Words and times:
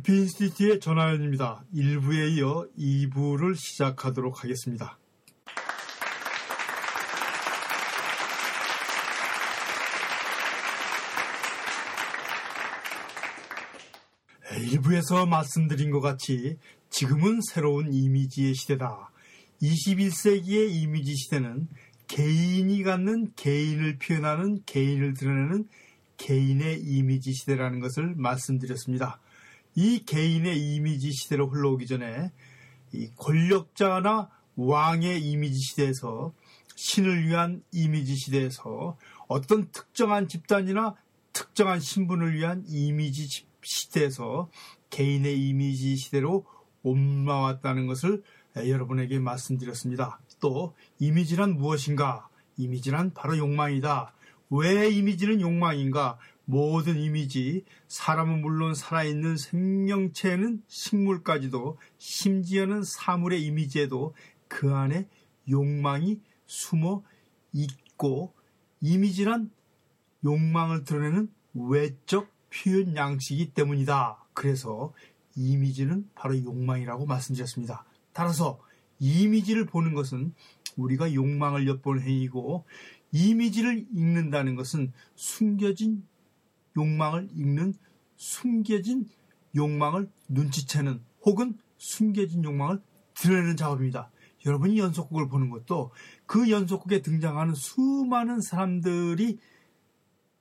네, 0.00 0.12
알피인스티트의 0.12 0.80
전하연입니다. 0.80 1.64
1부에 1.74 2.36
이어 2.36 2.66
2부를 2.78 3.54
시작하도록 3.56 4.42
하겠습니다. 4.42 4.98
네, 14.50 14.70
1부에서 14.70 15.28
말씀드린 15.28 15.90
것 15.90 16.00
같이 16.00 16.56
지금은 16.88 17.40
새로운 17.42 17.92
이미지의 17.92 18.54
시대다. 18.54 19.10
21세기의 19.62 20.70
이미지 20.70 21.14
시대는 21.16 21.68
개인이 22.08 22.82
갖는 22.82 23.32
개인을 23.36 23.98
표현하는 23.98 24.62
개인을 24.66 25.14
드러내는 25.14 25.68
개인의 26.16 26.80
이미지 26.82 27.32
시대라는 27.32 27.80
것을 27.80 28.14
말씀드렸습니다. 28.16 29.20
이 29.74 30.04
개인의 30.04 30.74
이미지 30.74 31.12
시대로 31.12 31.48
흘러오기 31.48 31.86
전에 31.86 32.30
이 32.92 33.08
권력자나 33.16 34.30
왕의 34.56 35.22
이미지 35.22 35.58
시대에서 35.60 36.32
신을 36.74 37.26
위한 37.26 37.62
이미지 37.72 38.16
시대에서 38.16 38.96
어떤 39.28 39.70
특정한 39.70 40.28
집단이나 40.28 40.96
특정한 41.32 41.78
신분을 41.78 42.34
위한 42.34 42.64
이미지 42.68 43.44
시대에서 43.62 44.50
개인의 44.90 45.38
이미지 45.48 45.96
시대로 45.96 46.44
옮아왔다는 46.82 47.86
것을 47.86 48.22
여러분에게 48.56 49.18
말씀드렸습니다. 49.18 50.20
또 50.40 50.74
이미지란 50.98 51.56
무엇인가? 51.56 52.28
이미지란 52.56 53.14
바로 53.14 53.36
욕망이다. 53.38 54.12
왜 54.50 54.90
이미지는 54.90 55.40
욕망인가? 55.40 56.18
모든 56.50 56.98
이미지, 56.98 57.64
사람은 57.86 58.40
물론 58.40 58.74
살아있는 58.74 59.36
생명체는 59.36 60.64
식물까지도 60.66 61.78
심지어는 61.98 62.82
사물의 62.82 63.44
이미지에도 63.44 64.14
그 64.48 64.74
안에 64.74 65.06
욕망이 65.48 66.20
숨어 66.46 67.04
있고 67.52 68.34
이미지란 68.80 69.52
욕망을 70.24 70.82
드러내는 70.82 71.30
외적 71.54 72.28
표현 72.52 72.96
양식이기 72.96 73.52
때문이다. 73.52 74.18
그래서 74.34 74.92
이미지는 75.36 76.10
바로 76.16 76.36
욕망이라고 76.36 77.06
말씀드렸습니다. 77.06 77.84
따라서 78.12 78.58
이미지를 78.98 79.66
보는 79.66 79.94
것은 79.94 80.34
우리가 80.76 81.14
욕망을 81.14 81.68
엿보는 81.68 82.02
행위고 82.02 82.64
이미지를 83.12 83.86
읽는다는 83.92 84.56
것은 84.56 84.92
숨겨진 85.14 86.04
욕망을 86.76 87.28
읽는 87.34 87.74
숨겨진 88.16 89.08
욕망을 89.56 90.10
눈치채는 90.28 91.00
혹은 91.24 91.58
숨겨진 91.78 92.44
욕망을 92.44 92.80
드러내는 93.14 93.56
작업입니다. 93.56 94.10
여러분이 94.46 94.78
연속곡을 94.78 95.28
보는 95.28 95.50
것도 95.50 95.90
그 96.26 96.50
연속곡에 96.50 97.02
등장하는 97.02 97.54
수많은 97.54 98.40
사람들이 98.40 99.38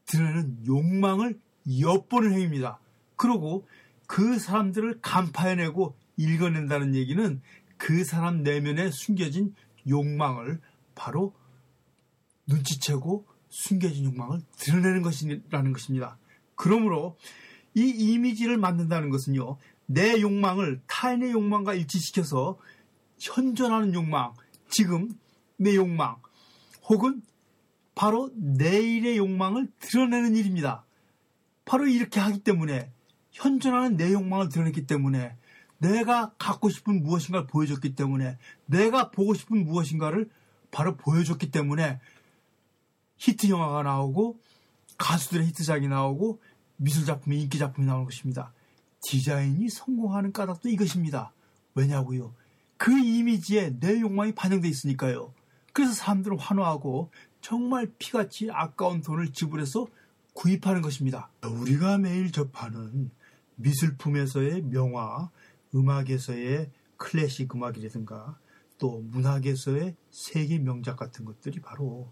드러내는 0.05 0.65
욕망을 0.65 1.39
엿보는 1.81 2.33
행위입니다. 2.33 2.79
그리고 3.15 3.67
그 4.07 4.39
사람들을 4.39 4.99
간파해내고 5.01 5.95
읽어낸다는 6.17 6.95
얘기는 6.95 7.41
그 7.77 8.03
사람 8.03 8.43
내면에 8.43 8.91
숨겨진 8.91 9.53
욕망을 9.87 10.59
바로 10.95 11.33
눈치채고 12.47 13.25
숨겨진 13.49 14.05
욕망을 14.05 14.41
드러내는 14.57 15.01
것이라는 15.01 15.73
것입니다. 15.73 16.17
그러므로 16.55 17.17
이 17.75 17.87
이미지를 17.87 18.57
만든다는 18.57 19.09
것은요, 19.09 19.57
내 19.85 20.21
욕망을 20.21 20.81
타인의 20.87 21.31
욕망과 21.31 21.73
일치시켜서 21.73 22.59
현존하는 23.19 23.93
욕망, 23.93 24.33
지금 24.69 25.09
내 25.57 25.75
욕망, 25.75 26.17
혹은 26.83 27.21
바로 27.95 28.31
내일의 28.35 29.17
욕망을 29.17 29.67
드러내는 29.79 30.35
일입니다. 30.35 30.85
바로 31.65 31.85
이렇게 31.85 32.19
하기 32.19 32.39
때문에 32.39 32.91
현존하는 33.31 33.97
내 33.97 34.13
욕망을 34.13 34.49
드러냈기 34.49 34.87
때문에 34.87 35.35
내가 35.79 36.33
갖고 36.37 36.69
싶은 36.69 37.03
무엇인가를 37.03 37.47
보여줬기 37.47 37.95
때문에 37.95 38.37
내가 38.65 39.11
보고 39.11 39.33
싶은 39.33 39.65
무엇인가를 39.65 40.29
바로 40.71 40.95
보여줬기 40.95 41.51
때문에 41.51 41.99
히트 43.19 43.49
영화가 43.49 43.83
나오고 43.83 44.39
가수들의 44.97 45.47
히트작이 45.47 45.87
나오고 45.87 46.41
미술 46.77 47.05
작품이 47.05 47.41
인기 47.41 47.59
작품이 47.59 47.85
나오는 47.85 48.05
것입니다. 48.05 48.53
디자인이 49.01 49.69
성공하는 49.69 50.31
까닭도 50.31 50.69
이것입니다. 50.69 51.33
왜냐고요? 51.75 52.33
그 52.77 52.97
이미지에 52.97 53.79
내 53.79 53.99
욕망이 53.99 54.33
반영되어 54.33 54.69
있으니까요. 54.69 55.33
그래서 55.73 55.93
사람들은 55.93 56.39
환호하고 56.39 57.11
정말 57.41 57.91
피같이 57.99 58.49
아까운 58.51 59.01
돈을 59.01 59.31
지불해서 59.33 59.87
구입하는 60.33 60.81
것입니다. 60.81 61.29
우리가 61.43 61.97
매일 61.97 62.31
접하는 62.31 63.11
미술품에서의 63.55 64.61
명화, 64.63 65.29
음악에서의 65.75 66.71
클래식 66.97 67.53
음악이라든가 67.55 68.37
또 68.77 69.01
문학에서의 69.01 69.95
세계 70.09 70.57
명작 70.59 70.95
같은 70.95 71.25
것들이 71.25 71.59
바로 71.59 72.09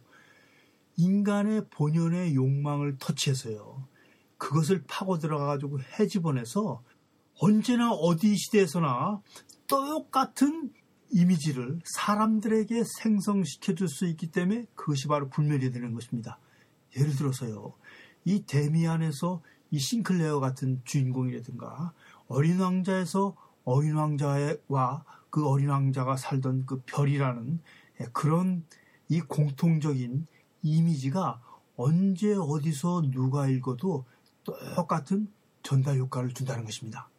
인간의 0.97 1.67
본연의 1.69 2.35
욕망을 2.35 2.97
터치해서요. 2.97 3.87
그것을 4.37 4.83
파고 4.87 5.17
들어가가지고 5.17 5.79
해집어내서 5.99 6.83
언제나 7.39 7.91
어디 7.91 8.35
시대에서나 8.35 9.21
똑같은 9.67 10.71
이미지를 11.11 11.79
사람들에게 11.85 12.83
생성시켜 12.83 13.75
줄 13.75 13.87
수 13.87 14.05
있기 14.07 14.31
때문에 14.31 14.65
그것이 14.75 15.07
바로 15.07 15.29
불멸이 15.29 15.71
되는 15.71 15.93
것입니다. 15.93 16.39
예를 16.97 17.15
들어서요. 17.15 17.73
이 18.25 18.43
데미안에서 18.45 19.41
이 19.71 19.79
싱클레어 19.79 20.39
같은 20.39 20.81
주인공이라든가 20.83 21.93
어린 22.27 22.59
왕자에서 22.59 23.35
어린 23.63 23.95
왕자와 23.95 25.03
그 25.29 25.47
어린 25.47 25.69
왕자가 25.69 26.17
살던 26.17 26.65
그 26.65 26.81
별이라는 26.85 27.61
그런 28.13 28.65
이 29.09 29.21
공통적인 29.21 30.27
이미지가 30.61 31.41
언제 31.75 32.33
어디서 32.33 33.03
누가 33.11 33.47
읽어도 33.47 34.05
똑같은 34.43 35.31
전달 35.63 35.97
효과를 35.97 36.33
준다는 36.33 36.65
것입니다. 36.65 37.09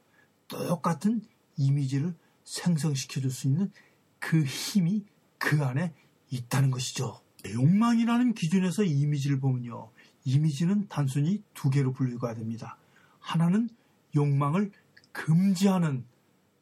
똑같은 0.49 1.22
이미지를 1.56 2.15
생성시켜 2.44 3.21
줄 3.21 3.31
수 3.31 3.47
있는 3.47 3.71
그 4.19 4.43
힘이 4.43 5.04
그 5.38 5.62
안에 5.65 5.93
있다는 6.31 6.71
것이죠. 6.71 7.21
욕망이라는 7.47 8.34
기준에서 8.34 8.84
이미지를 8.84 9.38
보면요. 9.38 9.91
이미지는 10.25 10.88
단순히 10.88 11.43
두 11.54 11.71
개로 11.71 11.93
분류가 11.93 12.34
됩니다. 12.34 12.78
하나는 13.21 13.69
욕망을 14.16 14.72
금지하는 15.12 16.04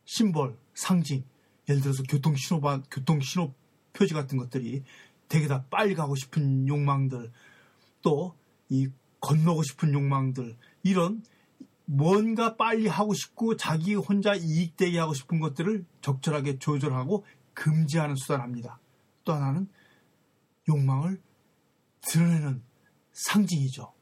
심벌, 0.05 0.57
상징, 0.75 1.25
예를 1.69 1.81
들어서 1.81 2.03
교통신호반, 2.05 2.85
교통신호 2.91 3.55
표지 3.93 4.15
같은 4.15 4.39
것들이 4.39 4.85
되게 5.29 5.47
다 5.49 5.65
빨리 5.71 5.95
가고 5.95 6.15
싶은 6.15 6.69
욕망들, 6.69 7.31
또 8.03 8.35
이 8.69 8.89
건너고 9.21 9.63
싶은 9.63 9.93
욕망들, 9.93 10.57
이런 10.83 11.23
뭔가 11.85 12.57
빨리 12.57 12.87
하고 12.89 13.15
싶고 13.15 13.57
자기 13.57 13.95
혼자 13.95 14.35
이익되게 14.35 14.99
하고 14.99 15.15
싶은 15.15 15.41
것들을 15.41 15.85
적절하게 16.01 16.59
조절하고 16.59 17.25
금지하는 17.55 18.17
수단을 18.17 18.43
합니다. 18.43 18.81
또 19.25 19.33
하나는 19.33 19.69
욕망을 20.69 21.21
드러내는 22.01 22.63
상징이죠. 23.13 23.93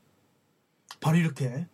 바로 1.00 1.18
이렇게 1.18 1.66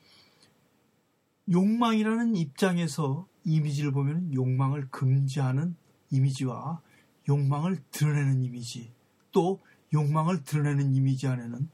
욕망이라는 1.51 2.37
입장에서 2.37 3.27
이미지를 3.45 3.93
보면 3.93 4.35
욕망을 4.35 4.89
금지하는 4.91 5.77
이미지와 6.11 6.81
욕망을 7.29 7.83
드러내는 7.93 8.43
이미지, 8.43 8.93
또 9.33 9.61
욕망을 9.93 10.45
드러내는 10.45 10.95
이미지 10.95 11.27
안에는 11.27 11.69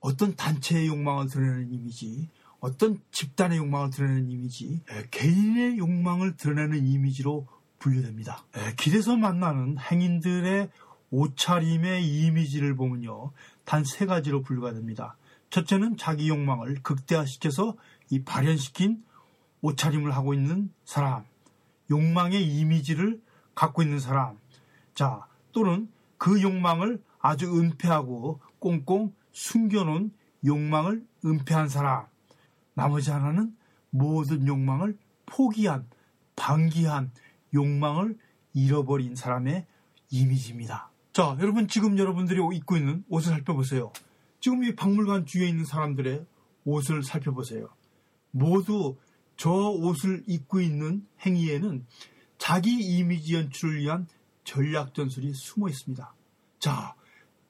어떤 0.00 0.36
단체의 0.36 0.88
욕망을 0.88 1.28
드러내는 1.28 1.72
이미지, 1.72 2.28
어떤 2.60 3.00
집단의 3.10 3.58
욕망을 3.58 3.90
드러내는 3.90 4.30
이미지, 4.30 4.82
개인의 5.10 5.78
욕망을 5.78 6.36
드러내는 6.36 6.86
이미지로 6.86 7.46
분류됩니다. 7.78 8.44
길에서 8.78 9.16
만나는 9.16 9.78
행인들의 9.78 10.70
옷차림의 11.10 12.06
이미지를 12.06 12.74
보면요. 12.76 13.32
단 13.64 13.84
세 13.84 14.04
가지로 14.06 14.42
분류가 14.42 14.72
됩니다. 14.72 15.16
첫째는 15.50 15.96
자기 15.96 16.28
욕망을 16.28 16.82
극대화시켜서 16.82 17.76
이 18.10 18.22
발현시킨 18.24 19.02
옷차림을 19.62 20.14
하고 20.14 20.34
있는 20.34 20.70
사람, 20.84 21.24
욕망의 21.90 22.46
이미지를 22.46 23.20
갖고 23.54 23.82
있는 23.82 24.00
사람, 24.00 24.38
자, 24.94 25.26
또는 25.52 25.88
그 26.24 26.40
욕망을 26.40 27.02
아주 27.18 27.54
은폐하고 27.54 28.40
꽁꽁 28.58 29.12
숨겨놓은 29.32 30.10
욕망을 30.46 31.06
은폐한 31.22 31.68
사람, 31.68 32.06
나머지 32.72 33.10
하나는 33.10 33.54
모든 33.90 34.46
욕망을 34.46 34.96
포기한, 35.26 35.86
방기한 36.34 37.12
욕망을 37.52 38.16
잃어버린 38.54 39.16
사람의 39.16 39.66
이미지입니다. 40.08 40.90
자, 41.12 41.36
여러분 41.42 41.68
지금 41.68 41.98
여러분들이 41.98 42.40
입고 42.56 42.78
있는 42.78 43.04
옷을 43.10 43.32
살펴보세요. 43.32 43.92
지금 44.40 44.64
이 44.64 44.74
박물관 44.74 45.26
주위에 45.26 45.46
있는 45.46 45.66
사람들의 45.66 46.24
옷을 46.64 47.02
살펴보세요. 47.02 47.68
모두 48.30 48.96
저 49.36 49.50
옷을 49.50 50.24
입고 50.26 50.62
있는 50.62 51.06
행위에는 51.20 51.84
자기 52.38 52.80
이미지 52.80 53.34
연출을 53.34 53.80
위한 53.80 54.06
전략 54.44 54.94
전술이 54.94 55.32
숨어 55.34 55.68
있습니다. 55.68 56.14
자, 56.58 56.94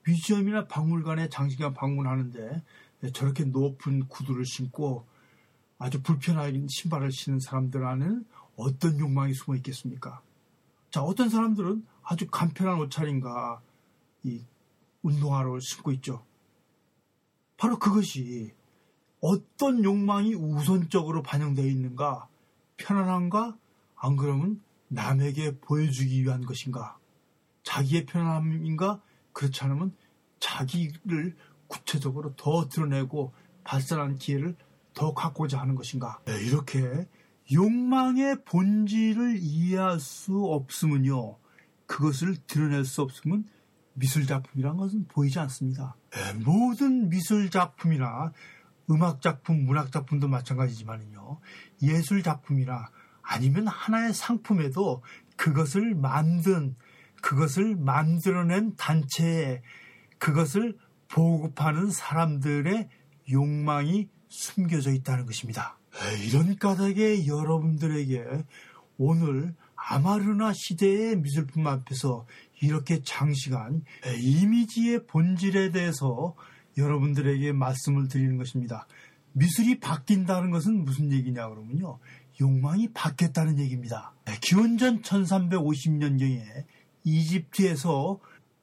뮤지엄이나 0.06 0.66
박물관에 0.66 1.28
장시간 1.28 1.74
방문하는데 1.74 2.62
저렇게 3.12 3.44
높은 3.44 4.08
구두를 4.08 4.46
신고 4.46 5.06
아주 5.78 6.02
불편한 6.02 6.66
신발을 6.68 7.12
신는 7.12 7.40
사람들 7.40 7.84
안에는 7.84 8.24
어떤 8.56 8.98
욕망이 8.98 9.34
숨어 9.34 9.56
있겠습니까? 9.56 10.22
자, 10.90 11.02
어떤 11.02 11.28
사람들은 11.28 11.84
아주 12.02 12.26
간편한 12.30 12.78
옷차림과 12.80 13.60
이 14.22 14.44
운동화를 15.02 15.60
신고 15.60 15.92
있죠. 15.92 16.24
바로 17.56 17.78
그것이 17.78 18.54
어떤 19.20 19.82
욕망이 19.84 20.34
우선적으로 20.34 21.22
반영되어 21.22 21.66
있는가? 21.66 22.28
편안함과 22.76 23.56
안 23.96 24.16
그러면 24.16 24.60
남에게 24.94 25.58
보여주기 25.58 26.22
위한 26.22 26.44
것인가? 26.44 26.98
자기의 27.64 28.06
편안함인가? 28.06 29.00
그렇지 29.32 29.64
않으면 29.64 29.94
자기를 30.38 31.36
구체적으로 31.66 32.34
더 32.36 32.68
드러내고 32.68 33.32
발산한 33.64 34.16
기회를 34.16 34.56
더 34.92 35.12
갖고자 35.14 35.60
하는 35.60 35.74
것인가? 35.74 36.20
네, 36.26 36.40
이렇게 36.44 37.08
욕망의 37.52 38.44
본질을 38.44 39.38
이해할 39.40 39.98
수 39.98 40.44
없으면요. 40.44 41.36
그것을 41.86 42.36
드러낼 42.46 42.84
수 42.84 43.02
없으면 43.02 43.48
미술 43.94 44.26
작품이란 44.26 44.76
것은 44.76 45.06
보이지 45.08 45.38
않습니다. 45.40 45.96
네, 46.10 46.32
모든 46.44 47.08
미술 47.08 47.50
작품이나 47.50 48.32
음악 48.90 49.20
작품, 49.20 49.64
문학 49.64 49.90
작품도 49.90 50.28
마찬가지지만요. 50.28 51.40
예술 51.82 52.22
작품이나 52.22 52.90
아니면 53.26 53.66
하나의 53.66 54.12
상품에도 54.14 55.02
그것을 55.36 55.94
만든 55.94 56.76
그것을 57.22 57.74
만들어낸 57.76 58.76
단체에 58.76 59.62
그것을 60.18 60.76
보급하는 61.08 61.90
사람들의 61.90 62.88
욕망이 63.30 64.08
숨겨져 64.28 64.92
있다는 64.92 65.26
것입니다. 65.26 65.78
이런 66.26 66.56
까닭에 66.58 67.26
여러분들에게 67.26 68.44
오늘 68.98 69.54
아마르나 69.74 70.52
시대의 70.54 71.16
미술품 71.16 71.66
앞에서 71.66 72.26
이렇게 72.60 73.02
장시간 73.02 73.84
이미지의 74.20 75.06
본질에 75.06 75.70
대해서 75.70 76.34
여러분들에게 76.76 77.52
말씀을 77.52 78.08
드리는 78.08 78.36
것입니다. 78.36 78.86
미술이 79.32 79.80
바뀐다는 79.80 80.50
것은 80.50 80.84
무슨 80.84 81.12
얘기냐 81.12 81.48
그러면요. 81.48 81.98
욕망이 82.40 82.88
바뀌었다는 82.92 83.58
얘기입니다. 83.58 84.12
기원전 84.40 85.02
1350년경에 85.02 86.64
이집트에서 87.04 88.18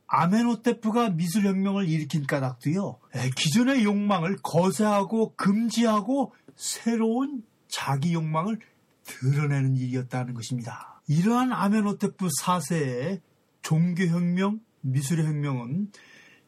아메노테프가 0.08 1.12
미술혁명을 1.12 1.88
일으킨 1.88 2.26
까닭도요. 2.26 3.00
기존의 3.36 3.86
욕망을 3.86 4.38
거세하고 4.44 5.36
금지하고 5.36 6.34
새로운 6.56 7.44
자기 7.70 8.14
욕망을 8.14 8.60
드러내는 9.04 9.78
일이었다는 9.78 10.34
것입니다. 10.34 11.02
이러한 11.08 11.54
아메노테프 11.54 12.28
4세의 12.42 13.22
종교혁명, 13.62 14.60
미술의 14.82 15.26
혁명은 15.26 15.92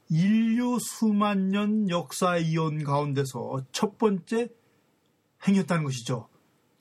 인류 0.09 0.77
수만 0.81 1.49
년 1.49 1.89
역사의 1.89 2.45
이온 2.47 2.83
가운데서 2.83 3.63
첫 3.71 3.97
번째 3.97 4.49
행했다는 5.47 5.83
것이죠. 5.85 6.27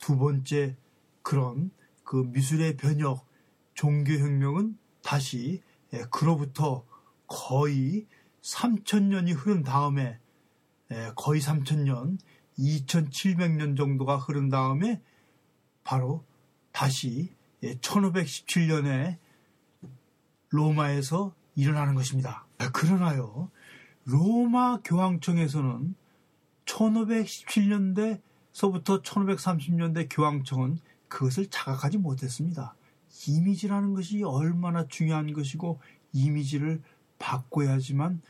두 0.02 0.18
번째 0.18 0.76
그런 1.22 1.70
그 2.02 2.16
미술의 2.16 2.76
변혁, 2.76 3.24
종교혁명은 3.74 4.76
다시 5.00 5.62
예, 5.94 6.02
그로부터 6.10 6.84
거의 7.28 8.08
3천년이 8.42 9.32
흐른 9.34 9.62
다음에 9.62 10.18
예, 10.90 11.12
거의 11.14 11.40
3천년, 11.40 12.18
2700년 12.58 13.76
정도가 13.76 14.16
흐른 14.16 14.48
다음에 14.48 15.00
바로 15.84 16.24
다시 16.72 17.32
1517년에 17.62 18.86
예, 18.86 19.18
로마에서 20.50 21.32
일어나는 21.54 21.94
것입니다. 21.94 22.44
아, 22.58 22.72
그러나요, 22.72 23.52
로마 24.04 24.80
교황청에서는 24.82 25.94
1517년대 26.64 28.20
서부터 28.52 29.02
1530년대 29.02 30.08
교황청은 30.10 30.78
그것을 31.08 31.46
자각하지 31.46 31.98
못했습니다. 31.98 32.74
이미지라는 33.26 33.94
것이 33.94 34.22
얼마나 34.22 34.86
중요한 34.86 35.32
것이고 35.32 35.80
이미지를 36.12 36.82
바꿔야지만 37.18 38.22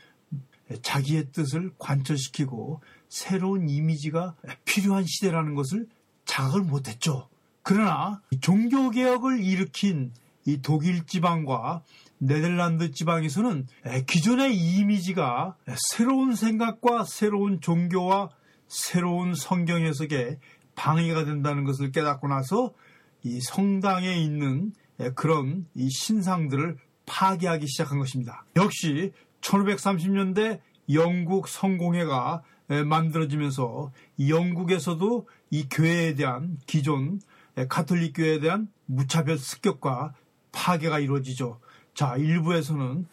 자기의 0.81 1.31
뜻을 1.31 1.71
관철시키고 1.77 2.81
새로운 3.09 3.69
이미지가 3.69 4.35
필요한 4.65 5.05
시대라는 5.05 5.55
것을 5.55 5.87
자각을 6.25 6.61
못했죠. 6.61 7.29
그러나 7.61 8.21
종교개혁을 8.41 9.43
일으킨 9.43 10.13
이 10.45 10.61
독일 10.61 11.05
지방과 11.05 11.83
네덜란드 12.17 12.91
지방에서는 12.91 13.67
기존의 14.07 14.55
이미지가 14.55 15.57
새로운 15.91 16.35
생각과 16.35 17.05
새로운 17.05 17.61
종교와 17.61 18.29
새로운 18.73 19.35
성경 19.35 19.83
해석에 19.83 20.39
방해가 20.73 21.25
된다는 21.25 21.63
것을 21.63 21.91
깨닫고 21.91 22.27
나서 22.27 22.73
이 23.21 23.39
성당에 23.39 24.15
있는 24.15 24.73
그런 25.13 25.67
이 25.75 25.89
신상들을 25.91 26.77
파괴하기 27.05 27.67
시작한 27.67 27.99
것입니다. 27.99 28.45
역시 28.55 29.11
1530년대 29.41 30.59
영국 30.91 31.47
성공회가 31.47 32.41
만들어지면서 32.67 33.91
영국에서도 34.27 35.27
이 35.51 35.67
교회에 35.69 36.15
대한 36.15 36.57
기존 36.65 37.21
가톨릭 37.69 38.13
교회에 38.15 38.39
대한 38.39 38.69
무차별 38.85 39.37
습격과 39.37 40.15
파괴가 40.51 40.97
이루어지죠. 40.99 41.59
자, 41.93 42.15
일부에서는 42.17 43.05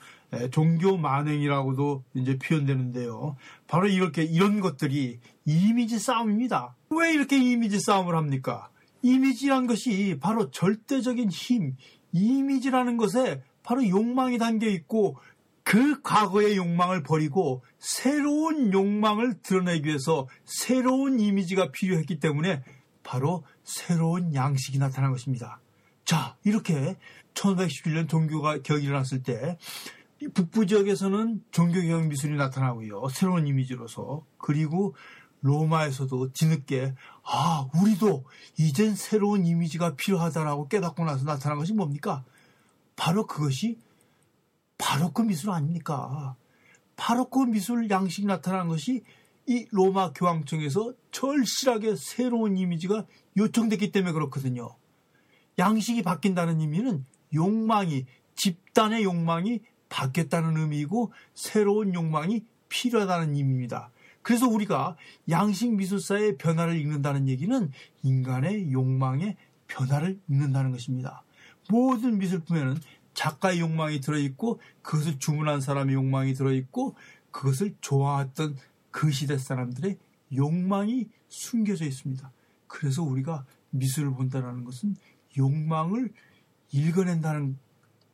종교 0.50 0.96
만행이라고도 0.96 2.04
이제 2.14 2.38
표현되는데요. 2.38 3.36
바로 3.66 3.88
이렇게 3.88 4.22
이런 4.22 4.60
것들이 4.60 5.18
이미지 5.44 5.98
싸움입니다. 5.98 6.76
왜 6.90 7.12
이렇게 7.12 7.36
이미지 7.38 7.80
싸움을 7.80 8.14
합니까? 8.14 8.70
이미지란 9.02 9.66
것이 9.66 10.18
바로 10.20 10.50
절대적인 10.50 11.30
힘, 11.30 11.76
이미지라는 12.12 12.96
것에 12.96 13.42
바로 13.62 13.86
욕망이 13.86 14.38
담겨 14.38 14.66
있고 14.68 15.16
그 15.62 16.00
과거의 16.02 16.56
욕망을 16.56 17.02
버리고 17.02 17.62
새로운 17.78 18.72
욕망을 18.72 19.40
드러내기 19.42 19.86
위해서 19.86 20.26
새로운 20.44 21.20
이미지가 21.20 21.70
필요했기 21.70 22.18
때문에 22.18 22.62
바로 23.02 23.44
새로운 23.62 24.34
양식이 24.34 24.78
나타난 24.78 25.12
것입니다. 25.12 25.60
자, 26.04 26.36
이렇게 26.44 26.96
1511년 27.34 28.08
종교가 28.08 28.62
격이 28.62 28.84
일어났을 28.84 29.22
때 29.22 29.58
북부 30.28 30.66
지역에서는 30.66 31.44
종교개혁 31.50 32.06
미술이 32.06 32.36
나타나고요. 32.36 33.08
새로운 33.08 33.46
이미지로서. 33.46 34.24
그리고 34.38 34.94
로마에서도 35.40 36.32
뒤늦게 36.32 36.94
아 37.22 37.68
우리도 37.80 38.24
이젠 38.58 38.94
새로운 38.94 39.46
이미지가 39.46 39.96
필요하다라고 39.96 40.68
깨닫고 40.68 41.04
나서 41.04 41.24
나타난 41.24 41.58
것이 41.58 41.72
뭡니까? 41.72 42.24
바로 42.96 43.26
그것이 43.26 43.78
바로크 44.76 45.22
미술 45.22 45.50
아닙니까? 45.50 46.36
바로크 46.96 47.38
미술 47.46 47.88
양식이 47.88 48.26
나타난 48.26 48.68
것이 48.68 49.02
이 49.46 49.66
로마 49.70 50.12
교황청에서 50.12 50.92
절실하게 51.10 51.96
새로운 51.96 52.58
이미지가 52.58 53.06
요청됐기 53.38 53.90
때문에 53.92 54.12
그렇거든요. 54.12 54.76
양식이 55.58 56.02
바뀐다는 56.02 56.60
의미는 56.60 57.06
욕망이 57.34 58.04
집단의 58.34 59.04
욕망이 59.04 59.60
바뀌었다는 59.90 60.56
의미이고 60.56 61.12
새로운 61.34 61.92
욕망이 61.94 62.44
필요하다는 62.70 63.34
의미입니다. 63.34 63.90
그래서 64.22 64.48
우리가 64.48 64.96
양식 65.28 65.74
미술사의 65.74 66.38
변화를 66.38 66.78
읽는다는 66.78 67.28
얘기는 67.28 67.70
인간의 68.02 68.72
욕망의 68.72 69.36
변화를 69.66 70.18
읽는다는 70.28 70.72
것입니다. 70.72 71.22
모든 71.68 72.18
미술품에는 72.18 72.78
작가의 73.14 73.60
욕망이 73.60 74.00
들어있고 74.00 74.60
그것을 74.82 75.18
주문한 75.18 75.60
사람의 75.60 75.94
욕망이 75.94 76.34
들어있고 76.34 76.96
그것을 77.30 77.74
좋아했던 77.80 78.56
그 78.90 79.10
시대 79.10 79.38
사람들의 79.38 79.98
욕망이 80.34 81.08
숨겨져 81.28 81.84
있습니다. 81.84 82.30
그래서 82.66 83.02
우리가 83.02 83.44
미술을 83.70 84.12
본다는 84.14 84.64
것은 84.64 84.96
욕망을 85.36 86.12
읽어낸다는 86.72 87.58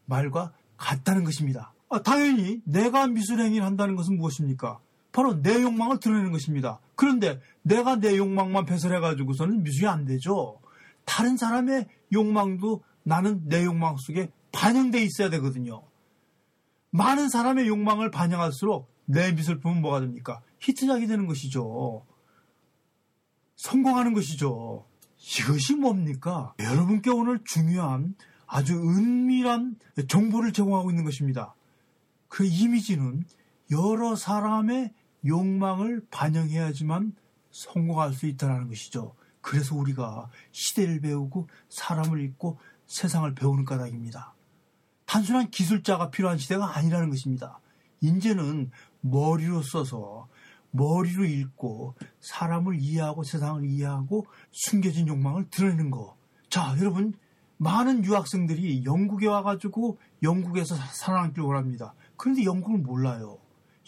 말과 0.06 0.52
같다는 0.76 1.24
것입니다. 1.24 1.72
아, 1.88 2.02
당연히 2.02 2.60
내가 2.64 3.06
미술 3.06 3.40
행위를 3.40 3.64
한다는 3.64 3.96
것은 3.96 4.16
무엇입니까? 4.16 4.80
바로 5.12 5.40
내 5.40 5.62
욕망을 5.62 5.98
드러내는 5.98 6.32
것입니다. 6.32 6.80
그런데 6.94 7.40
내가 7.62 7.96
내 7.96 8.16
욕망만 8.16 8.66
배설해가지고서는 8.66 9.62
미술이 9.62 9.86
안 9.86 10.04
되죠. 10.04 10.60
다른 11.04 11.36
사람의 11.36 11.86
욕망도 12.12 12.82
나는 13.02 13.48
내 13.48 13.64
욕망 13.64 13.96
속에 13.96 14.30
반영돼 14.52 15.02
있어야 15.02 15.30
되거든요. 15.30 15.82
많은 16.90 17.28
사람의 17.28 17.68
욕망을 17.68 18.10
반영할수록 18.10 18.90
내 19.04 19.32
미술품은 19.32 19.80
뭐가 19.80 20.00
됩니까? 20.00 20.40
히트작이 20.60 21.06
되는 21.06 21.26
것이죠. 21.26 22.04
성공하는 23.56 24.12
것이죠. 24.12 24.86
이것이 25.18 25.74
뭡니까? 25.74 26.54
여러분께 26.58 27.10
오늘 27.10 27.40
중요한 27.44 28.14
아주 28.46 28.74
은밀한 28.74 29.76
정보를 30.08 30.52
제공하고 30.52 30.90
있는 30.90 31.04
것입니다. 31.04 31.54
그 32.28 32.44
이미지는 32.44 33.24
여러 33.70 34.14
사람의 34.14 34.92
욕망을 35.26 36.06
반영해야지만 36.10 37.14
성공할 37.50 38.12
수 38.12 38.26
있다는 38.26 38.68
것이죠. 38.68 39.14
그래서 39.40 39.74
우리가 39.74 40.28
시대를 40.52 41.00
배우고 41.00 41.48
사람을 41.68 42.20
읽고 42.20 42.58
세상을 42.86 43.34
배우는 43.34 43.64
까닭입니다. 43.64 44.34
단순한 45.06 45.50
기술자가 45.50 46.10
필요한 46.10 46.38
시대가 46.38 46.76
아니라는 46.76 47.10
것입니다. 47.10 47.60
이제는 48.00 48.70
머리로 49.00 49.62
써서 49.62 50.28
머리로 50.72 51.24
읽고 51.24 51.94
사람을 52.20 52.78
이해하고 52.78 53.22
세상을 53.22 53.64
이해하고 53.64 54.26
숨겨진 54.50 55.08
욕망을 55.08 55.48
드러내는 55.50 55.90
거. 55.90 56.16
자, 56.50 56.76
여러분 56.78 57.14
많은 57.58 58.04
유학생들이 58.04 58.84
영국에 58.84 59.26
와가지고 59.26 59.98
영국에서 60.22 60.74
살아남기를 60.74 61.44
원합니다. 61.44 61.94
그런데 62.16 62.44
영국을 62.44 62.78
몰라요. 62.78 63.38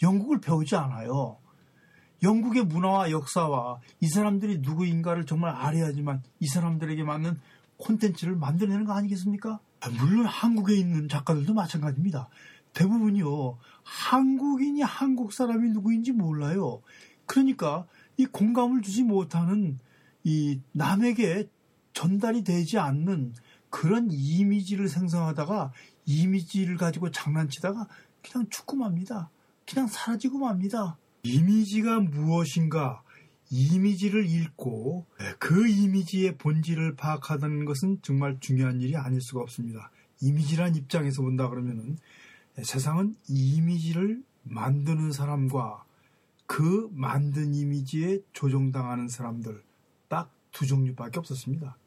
영국을 0.01 0.39
배우지 0.41 0.75
않아요. 0.75 1.37
영국의 2.23 2.65
문화와 2.65 3.11
역사와 3.11 3.79
이 4.01 4.07
사람들이 4.07 4.59
누구인가를 4.59 5.25
정말 5.25 5.55
알아야지만 5.55 6.23
이 6.39 6.47
사람들에게 6.47 7.03
맞는 7.03 7.39
콘텐츠를 7.77 8.35
만들어내는 8.35 8.85
거 8.85 8.93
아니겠습니까? 8.93 9.59
물론 9.99 10.25
한국에 10.25 10.75
있는 10.75 11.07
작가들도 11.07 11.53
마찬가지입니다. 11.53 12.27
대부분이요. 12.73 13.57
한국인이 13.83 14.81
한국 14.81 15.31
사람이 15.31 15.69
누구인지 15.69 16.11
몰라요. 16.11 16.81
그러니까 17.25 17.85
이 18.17 18.25
공감을 18.25 18.81
주지 18.81 19.03
못하는 19.03 19.79
이 20.23 20.59
남에게 20.73 21.47
전달이 21.93 22.43
되지 22.43 22.77
않는 22.77 23.33
그런 23.69 24.09
이미지를 24.11 24.87
생성하다가 24.87 25.71
이미지를 26.05 26.77
가지고 26.77 27.11
장난치다가 27.11 27.87
그냥 28.21 28.47
죽고 28.49 28.77
맙니다. 28.77 29.29
그냥 29.69 29.87
사라지고 29.87 30.39
맙니다. 30.39 30.97
이미지가 31.23 31.99
무엇인가 32.01 33.03
이미지를 33.51 34.25
읽고 34.25 35.05
그 35.39 35.67
이미지의 35.67 36.37
본질을 36.37 36.95
파악하는 36.95 37.65
것은 37.65 37.99
정말 38.01 38.39
중요한 38.39 38.81
일이 38.81 38.95
아닐 38.95 39.21
수가 39.21 39.41
없습니다. 39.41 39.91
이미지란 40.21 40.75
입장에서 40.75 41.21
본다 41.21 41.49
그러면은 41.49 41.97
세상은 42.61 43.15
이미지를 43.27 44.23
만드는 44.43 45.11
사람과 45.11 45.83
그 46.45 46.89
만든 46.93 47.53
이미지에 47.53 48.19
조종당하는 48.33 49.07
사람들 49.07 49.63
딱 50.07 50.31
두 50.51 50.65
종류밖에 50.65 51.19
없었습니다. 51.19 51.77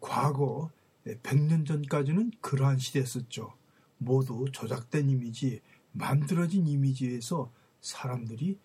과거 0.00 0.70
100년 1.06 1.66
전까지는 1.66 2.32
그러한 2.40 2.78
시대였었죠. 2.78 3.54
모두 3.98 4.46
조작된 4.52 5.10
이미지, 5.10 5.60
만들어진 5.92 6.66
이미지에서 6.66 7.52
사람들이 7.80 8.58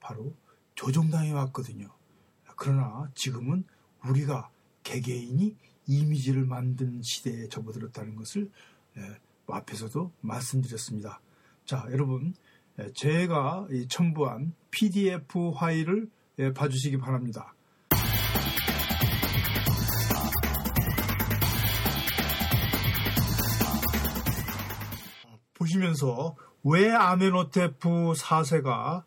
바로 0.00 0.34
조종당해 0.74 1.32
왔거든요. 1.32 1.88
그러나 2.56 3.10
지금은 3.14 3.64
우리가 4.06 4.50
개개인이 4.82 5.56
이미지를 5.86 6.44
만드는 6.44 7.02
시대에 7.02 7.48
접어들었다는 7.48 8.16
것을 8.16 8.50
앞에서도 9.46 10.12
말씀드렸습니다. 10.20 11.20
자, 11.64 11.86
여러분, 11.90 12.34
제가 12.94 13.66
첨부한 13.88 14.54
PDF 14.70 15.52
파일을 15.54 16.08
봐주시기 16.54 16.98
바랍니다. 16.98 17.54
보시면서 25.60 26.34
왜 26.64 26.90
아메노테프 26.90 28.14
4세가 28.14 29.04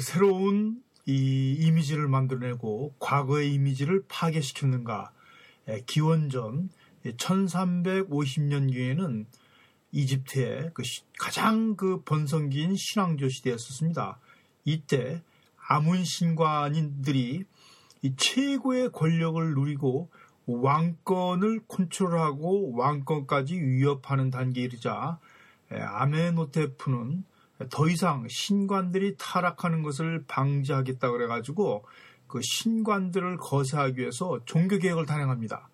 새로운 0.00 0.82
이 1.04 1.54
이미지를 1.60 2.08
만들어내고 2.08 2.94
과거의 2.98 3.52
이미지를 3.52 4.04
파괴시켰는가? 4.08 5.12
기원전 5.86 6.70
1350년경에는 7.04 9.26
이집트의 9.92 10.70
그 10.72 10.82
가장 11.18 11.76
그 11.76 12.02
번성기인 12.04 12.76
신왕조 12.76 13.28
시대였었습니다. 13.28 14.18
이때 14.64 15.22
아문 15.68 16.04
신관인들이 16.04 17.44
최고의 18.16 18.92
권력을 18.92 19.54
누리고 19.54 20.08
왕권을 20.46 21.64
컨트롤하고 21.68 22.76
왕권까지 22.76 23.60
위협하는 23.60 24.30
단계에 24.30 24.64
이르자 24.64 25.18
아메노테프는 25.70 27.24
더 27.70 27.88
이상 27.88 28.26
신관들이 28.28 29.16
타락하는 29.18 29.82
것을 29.82 30.24
방지하겠다 30.26 31.10
그래가지고 31.10 31.84
그 32.26 32.40
신관들을 32.42 33.36
거세하기 33.36 34.00
위해서 34.00 34.40
종교개혁을 34.44 35.06
단행합니다. 35.06 35.68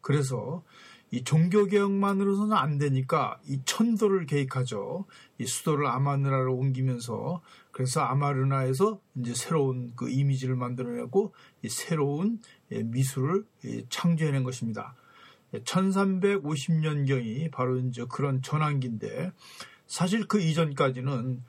그래서 0.00 0.62
이 1.10 1.22
종교개혁만으로서는 1.22 2.56
안 2.56 2.78
되니까 2.78 3.38
이 3.46 3.60
천도를 3.64 4.26
계획하죠. 4.26 5.04
이 5.38 5.46
수도를 5.46 5.86
아마르나로 5.86 6.54
옮기면서 6.54 7.40
그래서 7.70 8.00
아마르나에서 8.00 9.00
이제 9.16 9.34
새로운 9.34 9.92
그 9.96 10.10
이미지를 10.10 10.56
만들어내고 10.56 11.32
이 11.62 11.68
새로운 11.68 12.40
미술을 12.68 13.44
창조해낸 13.88 14.42
것입니다. 14.44 14.94
1350년경이 15.62 17.50
바로 17.50 17.78
이제 17.78 18.04
그런 18.08 18.42
전환기인데 18.42 19.32
사실 19.86 20.26
그 20.26 20.40
이전까지는 20.40 21.42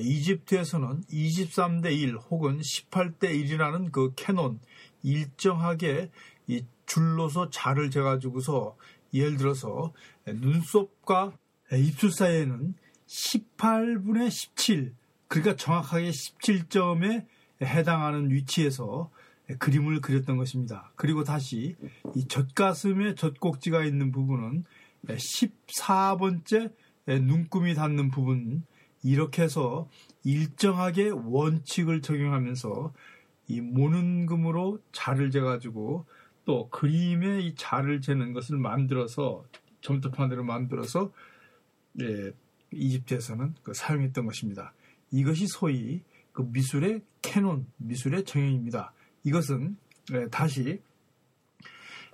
이집트에서는 0.00 1.04
23대 1.10 1.92
1 1.92 2.16
혹은 2.16 2.60
18대 2.60 3.22
1이라는 3.22 3.90
그 3.90 4.12
캐논 4.14 4.60
일정하게 5.02 6.10
이 6.46 6.64
줄로서 6.86 7.50
자를 7.50 7.90
재가지고서 7.90 8.76
예를 9.14 9.36
들어서 9.36 9.92
눈썹과 10.26 11.32
입술 11.72 12.10
사이에는 12.10 12.74
18분의 13.06 14.30
17 14.30 14.94
그러니까 15.28 15.56
정확하게 15.56 16.10
17점에 16.10 17.26
해당하는 17.62 18.30
위치에서 18.30 19.10
그림을 19.58 20.00
그렸던 20.00 20.36
것입니다. 20.36 20.92
그리고 20.96 21.24
다시 21.24 21.76
이 22.14 22.26
젖가슴에 22.28 23.14
젖꼭지가 23.14 23.84
있는 23.84 24.12
부분은 24.12 24.64
14번째 25.06 26.72
눈금이 27.06 27.74
닿는 27.74 28.10
부분 28.10 28.64
이렇게 29.02 29.42
해서 29.42 29.88
일정하게 30.24 31.10
원칙을 31.10 32.02
적용하면서 32.02 32.92
이 33.48 33.60
모는금으로 33.60 34.80
자를 34.92 35.30
재가지고 35.30 36.04
또 36.44 36.68
그림에 36.68 37.40
이 37.40 37.54
자를 37.54 38.00
재는 38.00 38.32
것을 38.32 38.58
만들어서 38.58 39.44
점토판으로 39.80 40.44
만들어서 40.44 41.12
예, 42.00 42.32
이집트에서는 42.70 43.54
그 43.62 43.72
사용했던 43.72 44.26
것입니다. 44.26 44.74
이것이 45.10 45.46
소위 45.46 46.02
그 46.32 46.42
미술의 46.42 47.02
캐논, 47.22 47.66
미술의 47.78 48.24
정형입니다. 48.24 48.92
이것은 49.28 49.76
예, 50.12 50.28
다시 50.28 50.80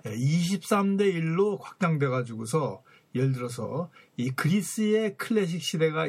23대 0.03 1.13
1로 1.15 1.59
확장돼 1.61 2.07
가지고서 2.07 2.83
예를 3.15 3.31
들어서 3.31 3.89
이 4.17 4.29
그리스의 4.29 5.17
클래식 5.17 5.61
시대가 5.61 6.07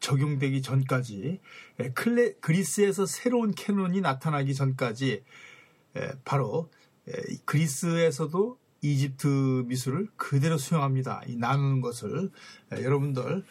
적용되기 0.00 0.62
전까지 0.62 1.40
예, 1.80 1.90
클래, 1.90 2.34
그리스에서 2.40 3.06
새로운 3.06 3.52
canon이 3.54 4.00
나타나기 4.00 4.54
전까지 4.54 5.22
바로 6.24 6.68
예, 7.08 7.14
그리스에서도 7.44 8.58
이집트 8.82 9.64
미술을 9.66 10.08
그대로 10.16 10.58
수용합니다. 10.58 11.22
이 11.26 11.36
나누는 11.36 11.80
것을 11.80 12.30
예, 12.74 12.82
여러분들 12.82 13.44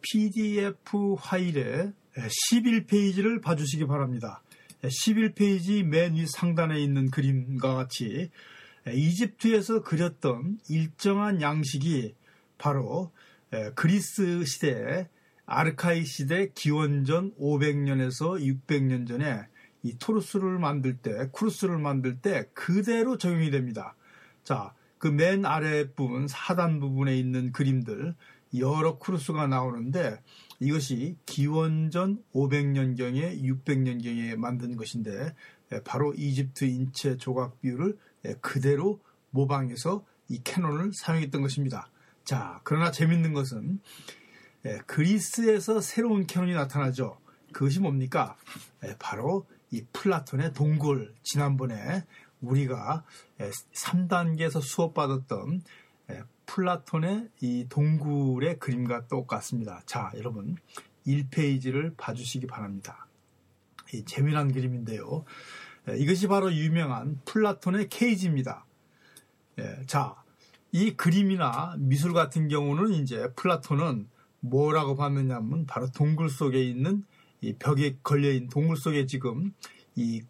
PDF 0.00 1.16
예, 1.16 1.16
파일에 1.18 1.92
11페이지를 2.16 3.42
봐주시기 3.42 3.86
바랍니다. 3.86 4.42
11페이지 4.84 5.84
맨 5.84 6.14
위 6.14 6.26
상단에 6.26 6.80
있는 6.80 7.10
그림과 7.10 7.74
같이 7.74 8.30
이집트에서 8.86 9.82
그렸던 9.82 10.58
일정한 10.68 11.40
양식이 11.40 12.14
바로 12.58 13.12
그리스 13.74 14.44
시대 14.44 15.08
아르카이 15.46 16.04
시대 16.04 16.50
기원전 16.54 17.32
500년에서 17.36 18.40
600년 18.40 19.06
전에 19.06 19.42
이 19.82 19.98
토르스를 19.98 20.58
만들 20.58 20.96
때, 20.96 21.28
쿠르스를 21.32 21.78
만들 21.78 22.18
때 22.18 22.48
그대로 22.54 23.18
적용이 23.18 23.50
됩니다. 23.50 23.94
자, 24.44 24.74
그 24.98 25.08
맨 25.08 25.44
아래 25.44 25.90
부분, 25.92 26.28
하단 26.30 26.78
부분에 26.78 27.16
있는 27.16 27.50
그림들, 27.50 28.14
여러 28.56 28.98
쿠로스가 28.98 29.48
나오는데 29.48 30.20
이것이 30.62 31.16
기원전 31.26 32.22
500년경에 32.32 33.42
600년경에 33.42 34.36
만든 34.36 34.76
것인데 34.76 35.34
바로 35.84 36.14
이집트 36.14 36.64
인체 36.66 37.16
조각 37.16 37.60
비율을 37.60 37.98
그대로 38.40 39.00
모방해서 39.30 40.04
이 40.28 40.40
canon을 40.44 40.92
사용했던 40.94 41.42
것입니다. 41.42 41.90
자, 42.24 42.60
그러나 42.62 42.92
재밌는 42.92 43.32
것은 43.32 43.80
그리스에서 44.86 45.80
새로운 45.80 46.26
canon이 46.26 46.54
나타나죠. 46.54 47.18
그것이 47.52 47.80
뭡니까? 47.80 48.36
바로 48.98 49.46
이 49.70 49.84
플라톤의 49.92 50.52
동굴 50.52 51.14
지난번에 51.22 52.04
우리가 52.40 53.04
3단계에서 53.38 54.60
수업받았던 54.60 55.64
플라톤의 56.52 57.28
이 57.40 57.66
동굴의 57.70 58.58
그림과 58.58 59.06
똑같습니다. 59.06 59.80
자, 59.86 60.12
여러분 60.16 60.56
1페이지를 61.06 61.96
봐주시기 61.96 62.46
바랍니다. 62.46 63.06
재미난 64.04 64.52
그림인데요. 64.52 65.24
이것이 65.96 66.28
바로 66.28 66.52
유명한 66.52 67.20
플라톤의 67.24 67.88
cave입니다. 67.88 68.66
자, 69.86 70.22
이 70.72 70.94
그림이나 70.94 71.74
미술 71.78 72.12
같은 72.12 72.48
경우는 72.48 72.92
이제 72.92 73.32
플라톤은 73.34 74.08
뭐라고 74.40 74.94
봤느냐면 74.94 75.64
바로 75.66 75.90
동굴 75.90 76.28
속에 76.28 76.62
있는 76.62 77.04
이 77.40 77.54
벽에 77.54 77.96
걸려있는 78.02 78.50
동굴 78.50 78.76
속에 78.76 79.06
지금 79.06 79.54
이 79.94 80.22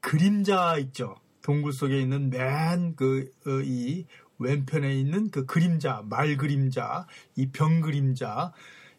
그림자 0.00 0.76
있죠. 0.78 1.14
동굴 1.40 1.72
속에 1.72 2.00
있는 2.00 2.30
맨 2.30 2.96
그이 2.96 4.06
어, 4.06 4.31
왼편에 4.42 4.94
있는 4.94 5.30
그 5.30 5.46
그림자, 5.46 6.02
말 6.08 6.36
그림자, 6.36 7.06
이 7.36 7.46
병 7.50 7.80
그림자, 7.80 8.52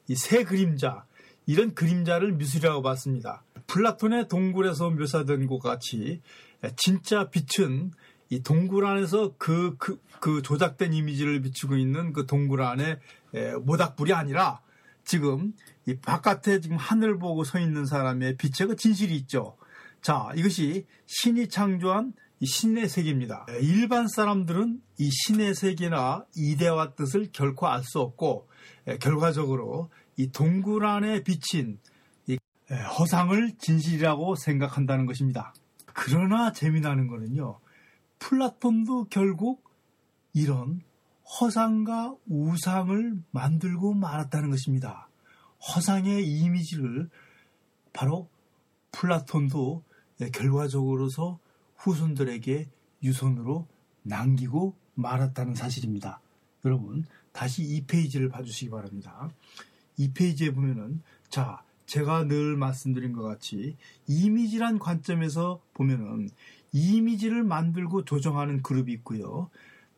이 0.07 0.15
새 0.15 0.43
그림자 0.43 1.05
이런 1.45 1.73
그림자를 1.75 2.33
미술이라고 2.33 2.81
봤습니다. 2.81 3.43
플라톤의 3.67 4.27
동굴에서 4.27 4.89
묘사된 4.91 5.47
것 5.47 5.59
같이 5.59 6.21
진짜 6.75 7.29
빛은 7.29 7.91
이 8.29 8.41
동굴 8.41 8.85
안에서 8.85 9.35
그, 9.37 9.75
그, 9.77 9.99
그 10.19 10.41
조작된 10.41 10.93
이미지를 10.93 11.41
비추고 11.41 11.77
있는 11.77 12.13
그 12.13 12.25
동굴 12.25 12.61
안에 12.61 12.99
모닥불이 13.61 14.13
아니라 14.13 14.61
지금 15.05 15.53
이 15.85 15.95
바깥에 15.95 16.61
지금 16.61 16.77
하늘 16.77 17.19
보고 17.19 17.43
서 17.43 17.59
있는 17.59 17.85
사람의 17.85 18.37
빛의 18.37 18.69
그 18.69 18.75
진실이 18.75 19.15
있죠. 19.17 19.57
자, 20.01 20.29
이것이 20.35 20.85
신이 21.05 21.49
창조한 21.49 22.13
이 22.43 22.45
신의 22.45 22.89
세계입니다. 22.89 23.45
일반 23.61 24.09
사람들은 24.09 24.81
이 24.97 25.09
신의 25.09 25.55
세계나 25.55 26.25
이대와 26.35 26.93
뜻을 26.95 27.29
결코 27.31 27.67
알 27.67 27.85
수 27.85 28.01
없고 28.01 28.49
결과적으로 28.99 29.89
이 30.17 30.29
동굴 30.29 30.85
안에 30.85 31.23
비친 31.23 31.79
이 32.27 32.37
허상을 32.99 33.55
진실이라고 33.59 34.35
생각한다는 34.35 35.05
것입니다. 35.05 35.53
그러나 35.93 36.51
재미나는 36.51 37.07
것은요. 37.07 37.61
플라톤도 38.19 39.05
결국 39.05 39.63
이런 40.33 40.81
허상과 41.39 42.17
우상을 42.27 43.23
만들고 43.31 43.93
말았다는 43.93 44.49
것입니다. 44.49 45.07
허상의 45.61 46.27
이미지를 46.27 47.09
바로 47.93 48.27
플라톤도 48.91 49.85
결과적으로서 50.33 51.39
후손들에게 51.83 52.69
유손으로 53.03 53.67
남기고 54.03 54.75
말았다는 54.95 55.55
사실입니다. 55.55 56.21
여러분 56.65 57.05
다시 57.33 57.63
이 57.63 57.85
페이지를 57.85 58.29
봐주시기 58.29 58.71
바랍니다. 58.71 59.29
이 59.97 60.11
페이지에 60.13 60.53
보면은 60.53 61.01
자 61.29 61.61
제가 61.85 62.23
늘 62.23 62.55
말씀드린 62.55 63.11
것 63.11 63.23
같이 63.23 63.75
이미지란 64.07 64.79
관점에서 64.79 65.61
보면은 65.73 66.29
이미지를 66.71 67.43
만들고 67.43 68.05
조정하는 68.05 68.61
그룹이 68.61 68.91
있고요. 68.93 69.49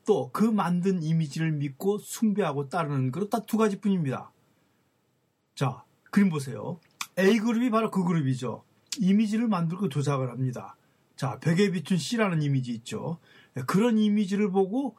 또 0.05 0.29
그 0.31 0.43
만든 0.43 1.01
이미지를 1.01 1.51
믿고 1.51 1.97
숭배하고 1.99 2.69
따르는 2.69 3.11
그룹 3.11 3.29
딱 3.29 3.45
두 3.45 3.57
가지 3.57 3.79
뿐입니다. 3.79 4.31
자 5.55 5.83
그림 6.11 6.29
보세요. 6.29 6.79
A 7.17 7.37
그룹이 7.39 7.69
바로 7.69 7.91
그 7.91 8.03
그룹이죠. 8.03 8.63
이미지를 8.99 9.47
만들고 9.47 9.89
조작을 9.89 10.29
합니다. 10.31 10.75
자, 11.15 11.39
벽에 11.39 11.71
비춘 11.71 11.97
C라는 11.97 12.41
이미지 12.41 12.71
있죠. 12.71 13.19
그런 13.67 13.97
이미지를 13.97 14.51
보고 14.51 14.97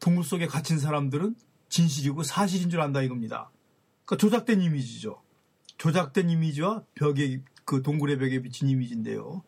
동굴 0.00 0.24
속에 0.24 0.46
갇힌 0.46 0.78
사람들은 0.78 1.36
진실이고 1.68 2.22
사실인 2.22 2.70
줄 2.70 2.80
안다 2.80 3.02
이겁니다. 3.02 3.50
그러니까 4.04 4.16
조작된 4.16 4.60
이미지죠. 4.60 5.22
조작된 5.78 6.28
이미지와 6.28 6.82
벽에 6.94 7.40
그 7.64 7.82
동굴의 7.82 8.18
벽에 8.18 8.42
비친 8.42 8.68
이미지인데요. 8.68 9.44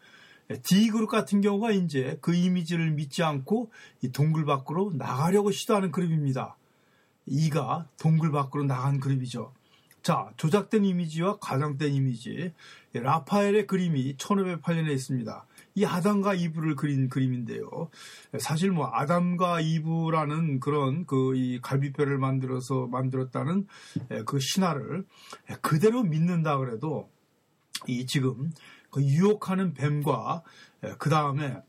D그룹 0.62 1.10
같은 1.10 1.40
경우가 1.40 1.72
이제 1.72 2.18
그 2.20 2.34
이미지를 2.34 2.92
믿지 2.92 3.22
않고 3.22 3.72
이 4.02 4.12
동굴 4.12 4.44
밖으로 4.44 4.92
나가려고 4.94 5.50
시도하는 5.50 5.90
그룹입니다. 5.90 6.56
E가 7.26 7.88
동굴 7.98 8.30
밖으로 8.30 8.64
나간 8.64 9.00
그룹이죠. 9.00 9.52
자, 10.02 10.30
조작된 10.36 10.84
이미지와 10.84 11.38
과장된 11.38 11.92
이미지. 11.92 12.52
라파엘의 12.92 13.66
그림이 13.66 14.16
1508년에 14.16 14.90
있습니다. 14.90 15.46
이 15.74 15.84
아담과 15.86 16.34
이브를 16.34 16.76
그린 16.76 17.08
그림인데요. 17.08 17.88
사실 18.38 18.70
뭐 18.70 18.90
아담과 18.92 19.60
이브라는 19.60 20.60
그런 20.60 21.06
그 21.06 21.34
이 21.34 21.60
갈비뼈를 21.62 22.18
만들어서 22.18 22.86
만들었다는 22.88 23.66
그 24.26 24.38
신화를 24.38 25.06
그대로 25.60 26.02
믿는다 26.02 26.58
그래도 26.58 27.10
이 27.86 28.06
지금 28.06 28.50
그 28.90 29.02
유혹하는 29.02 29.72
뱀과 29.72 30.42
그 30.98 31.08
다음에 31.08 31.62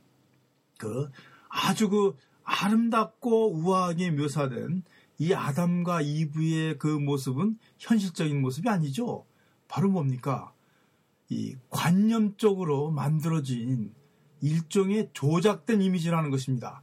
그 0.77 1.09
아주 1.49 1.89
그 1.89 2.17
아름답고 2.43 3.53
우아하게 3.53 4.11
묘사된 4.11 4.83
이 5.17 5.33
아담과 5.33 6.01
이브의 6.01 6.77
그 6.77 6.87
모습은 6.87 7.57
현실적인 7.77 8.41
모습이 8.41 8.69
아니죠. 8.69 9.25
바로 9.67 9.89
뭡니까? 9.89 10.53
이 11.29 11.55
관념적으로 11.69 12.91
만들어진 12.91 13.93
일종의 14.41 15.09
조작된 15.13 15.81
이미지라는 15.81 16.29
것입니다. 16.29 16.81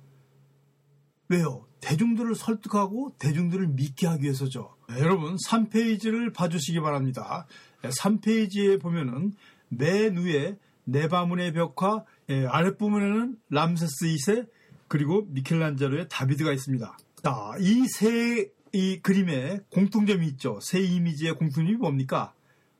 왜요? 1.28 1.66
대중들을 1.80 2.34
설득하고 2.34 3.14
대중들을 3.18 3.68
믿게 3.68 4.06
하기 4.06 4.24
위해서죠. 4.24 4.74
네, 4.88 5.00
여러분, 5.00 5.36
3페이지를 5.36 6.34
봐주시기 6.34 6.80
바랍니다. 6.80 7.46
3페이지에 7.82 8.80
보면은 8.80 9.32
맨 9.68 10.16
위에 10.16 10.56
네바문의 10.84 11.52
벽화, 11.52 12.04
예, 12.28 12.46
아랫부분에는 12.46 13.36
람세스 13.50 14.06
2세, 14.06 14.48
그리고 14.88 15.22
미켈란젤로의 15.28 16.08
다비드가 16.08 16.52
있습니다. 16.52 16.96
자, 17.22 17.54
이 17.59 17.85
세 17.87 18.61
이 18.72 19.00
그림에 19.00 19.61
공통점이 19.70 20.26
있죠. 20.28 20.61
세 20.61 20.80
이미지의 20.80 21.35
공통점이 21.35 21.76
뭡니까? 21.76 22.33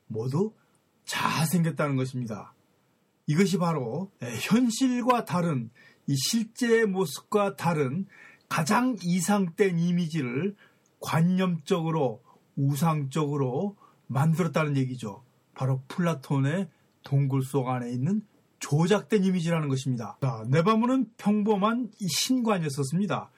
모두 0.07 0.53
잘생겼다는 1.05 1.97
것입니다. 1.97 2.53
이것이 3.27 3.57
바로 3.57 4.09
예, 4.23 4.27
현실과 4.39 5.25
다른 5.25 5.69
이 6.07 6.15
실제의 6.15 6.85
모습과 6.85 7.55
다른 7.55 8.05
가장 8.47 8.95
이상된 9.03 9.79
이미지를 9.79 10.55
관념적으로 10.99 12.21
우상적으로 12.55 13.75
만들었다는 14.07 14.77
얘기죠. 14.77 15.23
바로 15.53 15.81
플라톤의 15.87 16.69
동굴 17.03 17.43
속 17.43 17.67
안에 17.67 17.91
있는 17.91 18.21
조작된 18.59 19.23
이미지라는 19.25 19.67
것입니다. 19.67 20.17
자, 20.21 20.45
네바문은 20.47 21.11
평범한 21.17 21.91
신관이었었습니다. 21.99 23.29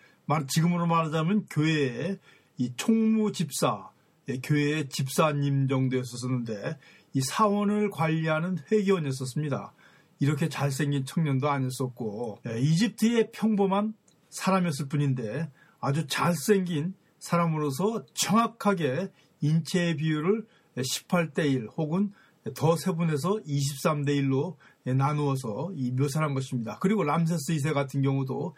지금으로 0.48 0.88
말하자면 0.88 1.46
교회의 1.50 2.20
이 2.58 2.74
총무 2.76 3.32
집사, 3.32 3.90
예, 4.30 4.38
교회의 4.38 4.90
집사님 4.90 5.68
정도였었는데 5.68 6.78
이 7.14 7.22
사원을 7.22 7.90
관리하는 7.92 8.58
회계원이었었습니다. 8.72 9.74
이렇게 10.20 10.48
잘생긴 10.48 11.06
청년도 11.06 11.50
아니었었고 11.50 12.40
예, 12.48 12.60
이집트의 12.60 13.32
평범한 13.32 13.94
사람이었을 14.30 14.88
뿐인데 14.88 15.50
아주 15.80 16.08
잘생긴 16.08 16.94
사람으로서 17.20 18.06
정확하게 18.14 19.10
인체의 19.42 19.98
비율을 19.98 20.46
18대 20.78 21.46
1 21.46 21.68
혹은 21.78 22.14
더 22.56 22.76
세분해서 22.76 23.40
23대 23.48 24.10
1로 24.22 24.56
나누어서 24.86 25.72
이 25.76 25.92
묘사한 25.92 26.34
것입니다. 26.34 26.78
그리고 26.82 27.04
람세스 27.04 27.54
2세 27.54 27.74
같은 27.74 28.02
경우도 28.02 28.56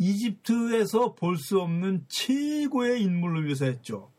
이집트에서 0.00 1.14
볼 1.14 1.36
수 1.36 1.60
없는 1.60 2.06
최고의 2.08 3.02
인물로 3.02 3.42
묘사했죠. 3.42 4.10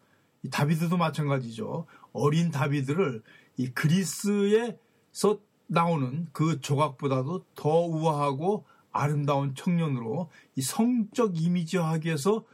다비드도 0.51 0.95
마찬가지죠. 0.95 1.87
어린 2.13 2.51
다비드를 2.51 3.23
이 3.57 3.69
그리스에서 3.69 5.39
나오는 5.67 6.27
그 6.31 6.61
조각보다도 6.61 7.45
더 7.55 7.69
우아하고 7.85 8.65
아름다운 8.91 9.55
청년으로 9.55 10.29
이 10.55 10.61
성적 10.61 11.41
이미지화하기 11.41 12.07
위해서 12.07 12.45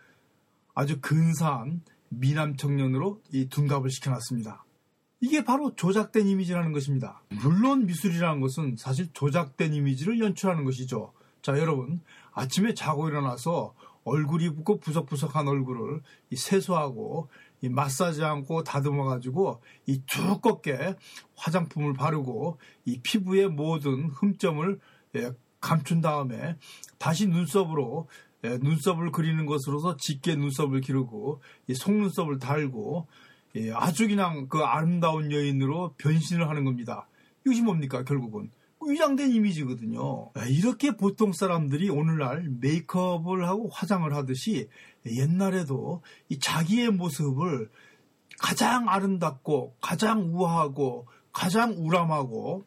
아주 0.74 1.00
근사한 1.02 1.82
미남 2.10 2.56
청년으로 2.56 3.22
이 3.34 3.50
둔갑을 3.50 3.90
시켜놨습니다. 3.90 4.64
이게 5.20 5.44
바로 5.44 5.76
조작된 5.76 6.28
이미지라는 6.28 6.72
것입니다. 6.72 7.24
물론 7.42 7.88
미술이라는 7.88 8.40
것은 8.40 8.76
사실 8.78 9.12
조작된 9.14 9.74
이미지를 9.74 10.20
연출하는 10.20 10.64
것이죠. 10.64 11.12
자, 11.42 11.58
여러분, 11.58 12.02
아침에 12.38 12.76
자고 12.76 13.10
일어나서 13.10 13.74
얼굴이 14.04 14.52
붓고 14.52 14.80
부석부석한 14.80 15.48
얼굴을 15.48 16.02
세수하고 16.34 17.30
이 17.62 17.70
마사지 17.70 18.24
않고 18.24 18.64
다듬어 18.64 19.06
가지고 19.06 19.62
이 19.88 20.02
두껍게 20.06 20.96
화장품을 21.36 21.94
바르고 21.94 22.60
이 22.86 23.02
피부의 23.02 23.50
모든 23.50 24.10
흠점을 24.10 24.80
예, 25.16 25.32
감춘 25.60 26.02
다음에 26.02 26.58
다시 27.00 27.28
눈썹으로 27.28 28.08
예, 28.44 28.60
눈썹을 28.62 29.12
그리는 29.12 29.46
것으로서 29.48 29.98
짙게 29.98 30.36
눈썹을 30.36 30.82
기르고 30.82 31.42
이 31.68 31.74
속눈썹을 31.74 32.38
달고 32.38 33.08
예, 33.56 33.72
아주 33.72 34.08
그냥 34.08 34.48
그 34.48 34.60
아름다운 34.60 35.32
여인으로 35.32 35.96
변신을 35.98 36.48
하는 36.48 36.66
겁니다. 36.66 37.08
이것이 37.46 37.64
뭡니까 37.64 38.04
결국은 38.04 38.52
위장된 38.90 39.32
이미지거든요. 39.32 40.32
예, 40.40 40.50
이렇게 40.50 40.96
보통 40.96 41.34
사람들이 41.34 41.90
오늘날 41.90 42.50
메이크업을 42.60 43.48
하고 43.48 43.70
화장을 43.70 44.12
하듯이 44.14 44.70
옛날에도 45.06 46.02
이 46.30 46.40
자기의 46.40 46.92
모습을 46.92 47.70
가장 48.40 48.90
아름답고 48.90 49.76
가장 49.82 50.34
우아하고 50.34 51.08
가장 51.32 51.76
우람하고 51.78 52.66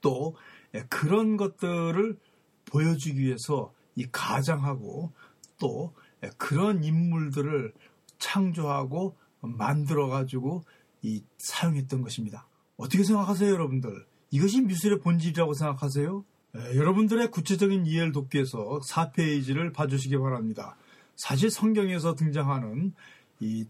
또 0.00 0.36
예, 0.74 0.84
그런 0.88 1.36
것들을 1.36 2.18
보여주기 2.66 3.20
위해서 3.20 3.72
이 3.96 4.06
가장하고 4.10 5.12
또 5.58 5.94
예, 6.24 6.30
그런 6.36 6.84
인물들을 6.84 7.72
창조하고 8.18 9.16
만들어 9.40 10.08
가지고 10.08 10.64
이 11.02 11.22
사용했던 11.38 12.02
것입니다. 12.02 12.46
어떻게 12.76 13.02
생각하세요, 13.02 13.50
여러분들? 13.50 14.06
이것이 14.30 14.60
미술의 14.62 15.00
본질이라고 15.00 15.54
생각하세요? 15.54 16.24
예, 16.56 16.76
여러분들의 16.76 17.30
구체적인 17.30 17.86
이해를 17.86 18.12
돕기 18.12 18.38
위해서 18.38 18.80
4페이지를 18.84 19.72
봐주시기 19.72 20.16
바랍니다. 20.18 20.76
사실 21.16 21.50
성경에서 21.50 22.14
등장하는 22.14 22.94
이 23.40 23.66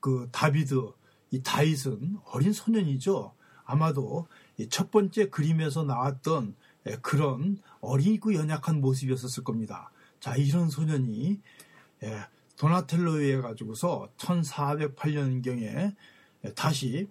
그 0.00 0.28
다비드, 0.32 0.92
이 1.30 1.42
다윗은 1.42 2.18
어린 2.32 2.52
소년이죠. 2.52 3.34
아마도 3.64 4.26
첫 4.70 4.90
번째 4.90 5.28
그림에서 5.28 5.84
나왔던 5.84 6.56
예, 6.88 6.96
그런 7.02 7.58
어리고 7.80 8.34
연약한 8.34 8.80
모습이었을 8.80 9.44
겁니다. 9.44 9.90
자, 10.18 10.34
이런 10.34 10.70
소년이 10.70 11.40
예, 12.02 12.20
도나텔로에 12.56 13.24
의해 13.24 13.40
가지고서 13.40 14.08
1408년경에 14.16 15.94
다시 16.56 17.08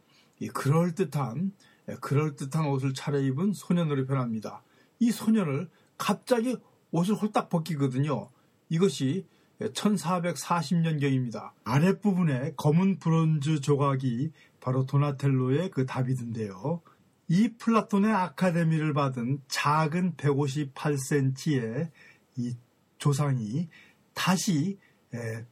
그럴듯한 0.53 1.53
그럴듯한 1.95 2.65
옷을 2.67 2.93
차려입은 2.93 3.53
소년으로 3.53 4.05
변합니다. 4.05 4.63
이 4.99 5.11
소년을 5.11 5.69
갑자기 5.97 6.57
옷을 6.91 7.15
홀딱 7.15 7.49
벗기거든요. 7.49 8.29
이것이 8.69 9.25
1440년경입니다. 9.61 11.51
아랫부분에 11.63 12.53
검은 12.55 12.99
브론즈 12.99 13.61
조각이 13.61 14.31
바로 14.59 14.85
도나텔로의 14.85 15.71
그 15.71 15.85
다비드인데요. 15.85 16.81
이 17.27 17.49
플라톤의 17.57 18.11
아카데미를 18.11 18.93
받은 18.93 19.41
작은 19.47 20.15
158cm의 20.15 21.91
이 22.37 22.55
조상이 22.97 23.69
다시 24.13 24.79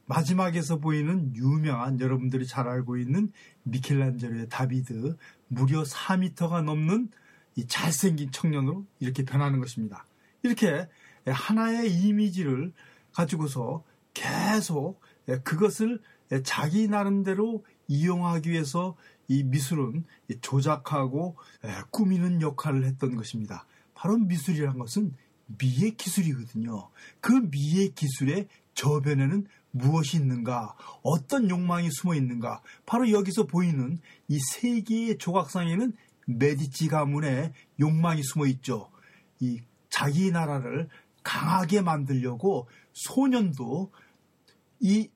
마지막에서 0.06 0.78
보이는 0.78 1.34
유명한 1.34 2.00
여러분들이 2.00 2.46
잘 2.46 2.68
알고 2.68 2.96
있는 2.96 3.32
미켈란젤로의 3.64 4.48
다비드 4.48 5.16
무려 5.48 5.82
4미터가 5.82 6.62
넘는 6.62 7.10
이 7.56 7.66
잘생긴 7.66 8.30
청년으로 8.30 8.86
이렇게 9.00 9.24
변하는 9.24 9.58
것입니다. 9.58 10.06
이렇게 10.42 10.88
하나의 11.26 11.92
이미지를 11.92 12.72
가지고서 13.12 13.82
계속 14.14 15.00
그것을 15.42 16.00
자기 16.44 16.86
나름대로 16.88 17.64
이용하기 17.88 18.50
위해서 18.50 18.96
이 19.26 19.42
미술은 19.42 20.04
조작하고 20.40 21.36
꾸미는 21.90 22.42
역할을 22.42 22.84
했던 22.84 23.16
것입니다. 23.16 23.66
바로 23.94 24.16
미술이란 24.16 24.78
것은 24.78 25.14
미의 25.58 25.96
기술이거든요. 25.96 26.90
그 27.20 27.32
미의 27.32 27.94
기술의 27.94 28.46
저변에는 28.78 29.46
무엇이 29.72 30.16
있는가? 30.18 30.76
어떤 31.02 31.50
욕망이 31.50 31.90
숨어 31.90 32.14
있는가? 32.14 32.62
바로 32.86 33.10
여기서 33.10 33.46
보이는 33.46 33.98
이 34.28 34.38
세 34.52 34.80
개의 34.82 35.18
조각상에는 35.18 35.92
메디치 36.26 36.86
가문의 36.88 37.52
욕망이 37.80 38.22
숨어 38.22 38.46
있죠. 38.46 38.90
이 39.40 39.60
자기 39.90 40.30
나라를 40.30 40.88
강하게 41.24 41.80
만들려고 41.82 42.68
소년도 42.92 43.90
이 44.80 45.10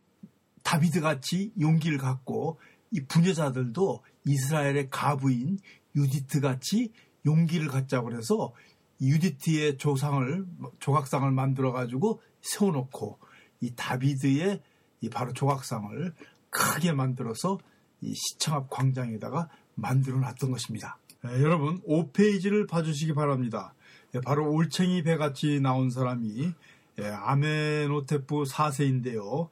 다비드 0.65 1.01
같이 1.01 1.53
용기를 1.61 1.99
갖고 1.99 2.59
이 2.91 3.05
부녀자들도 3.05 4.03
이스라엘의 4.27 4.91
가부인 4.91 5.59
유디트 5.95 6.41
같이 6.41 6.93
용기를 7.25 7.69
갖자고 7.69 8.13
해서 8.17 8.53
유디트의 9.01 9.79
조상을 9.79 10.47
조각상을 10.81 11.31
만들어 11.31 11.71
가지고 11.73 12.21
세워놓고 12.41 13.19
이 13.63 13.73
다비드의 13.75 14.61
이 15.01 15.09
바로 15.09 15.33
조각상을 15.33 16.13
크게 16.51 16.93
만들어서 16.93 17.59
이 18.03 18.13
시청 18.15 18.55
앞 18.55 18.69
광장에다가 18.69 19.49
만들어 19.75 20.19
놨던 20.19 20.51
것입니다. 20.51 20.99
네, 21.25 21.41
여러분 21.41 21.81
5페이지를 21.83 22.69
봐주시기 22.69 23.15
바랍니다. 23.15 23.75
네, 24.13 24.21
바로 24.21 24.53
올챙이 24.53 25.03
배같이 25.05 25.61
나온 25.61 25.89
사람이 25.89 26.53
예, 27.01 27.07
아메노테프 27.07 28.43
4세인데요. 28.43 29.49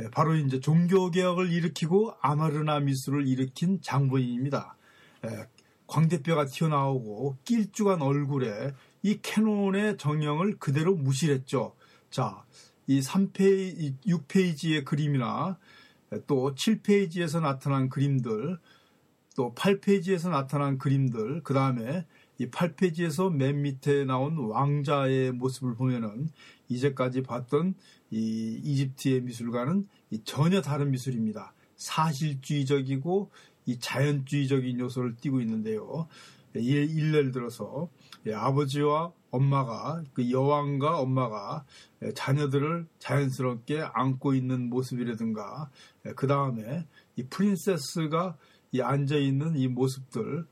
예, 0.00 0.10
바로 0.10 0.34
이제 0.34 0.60
종교개혁을 0.60 1.50
일으키고 1.50 2.14
아마르나 2.20 2.80
미술을 2.80 3.26
일으킨 3.26 3.80
장본인입니다. 3.80 4.76
예, 5.24 5.46
광대뼈가 5.86 6.46
튀어나오고 6.46 7.38
길쭉한 7.44 8.02
얼굴에 8.02 8.74
이 9.02 9.20
캐논의 9.22 9.96
정형을 9.96 10.58
그대로 10.58 10.94
무실했죠. 10.96 11.74
자, 12.10 12.44
이 12.86 13.00
3페이지, 13.00 13.94
6페이지의 14.06 14.84
그림이나 14.84 15.58
또 16.26 16.54
7페이지에서 16.54 17.40
나타난 17.40 17.88
그림들, 17.88 18.58
또 19.36 19.54
8페이지에서 19.54 20.30
나타난 20.30 20.78
그림들, 20.78 21.42
그 21.42 21.52
다음에 21.52 22.06
이 22.38 22.46
8페이지에서 22.46 23.32
맨 23.34 23.62
밑에 23.62 24.04
나온 24.04 24.36
왕자의 24.38 25.32
모습을 25.32 25.74
보면은 25.74 26.30
이제까지 26.68 27.22
봤던 27.22 27.74
이 28.10 28.60
이집트의 28.62 29.22
미술과는 29.22 29.86
전혀 30.24 30.60
다른 30.62 30.90
미술입니다. 30.90 31.54
사실주의적이고 31.76 33.30
이 33.66 33.78
자연주의적인 33.78 34.78
요소를 34.80 35.16
띠고 35.16 35.40
있는데요. 35.40 36.08
예를 36.54 37.32
들어서 37.32 37.88
예, 38.26 38.32
아버지와 38.32 39.12
엄마가 39.30 40.02
그 40.12 40.30
여왕과 40.30 40.98
엄마가 40.98 41.64
예, 42.02 42.12
자녀들을 42.12 42.86
자연스럽게 42.98 43.82
안고 43.92 44.34
있는 44.34 44.68
모습이라든가 44.70 45.70
예, 46.06 46.12
그 46.12 46.26
다음에 46.26 46.86
이 47.16 47.24
프린세스가 47.24 48.36
이 48.72 48.80
앉아 48.80 49.16
있는 49.16 49.56
이 49.56 49.68
모습들 49.68 50.46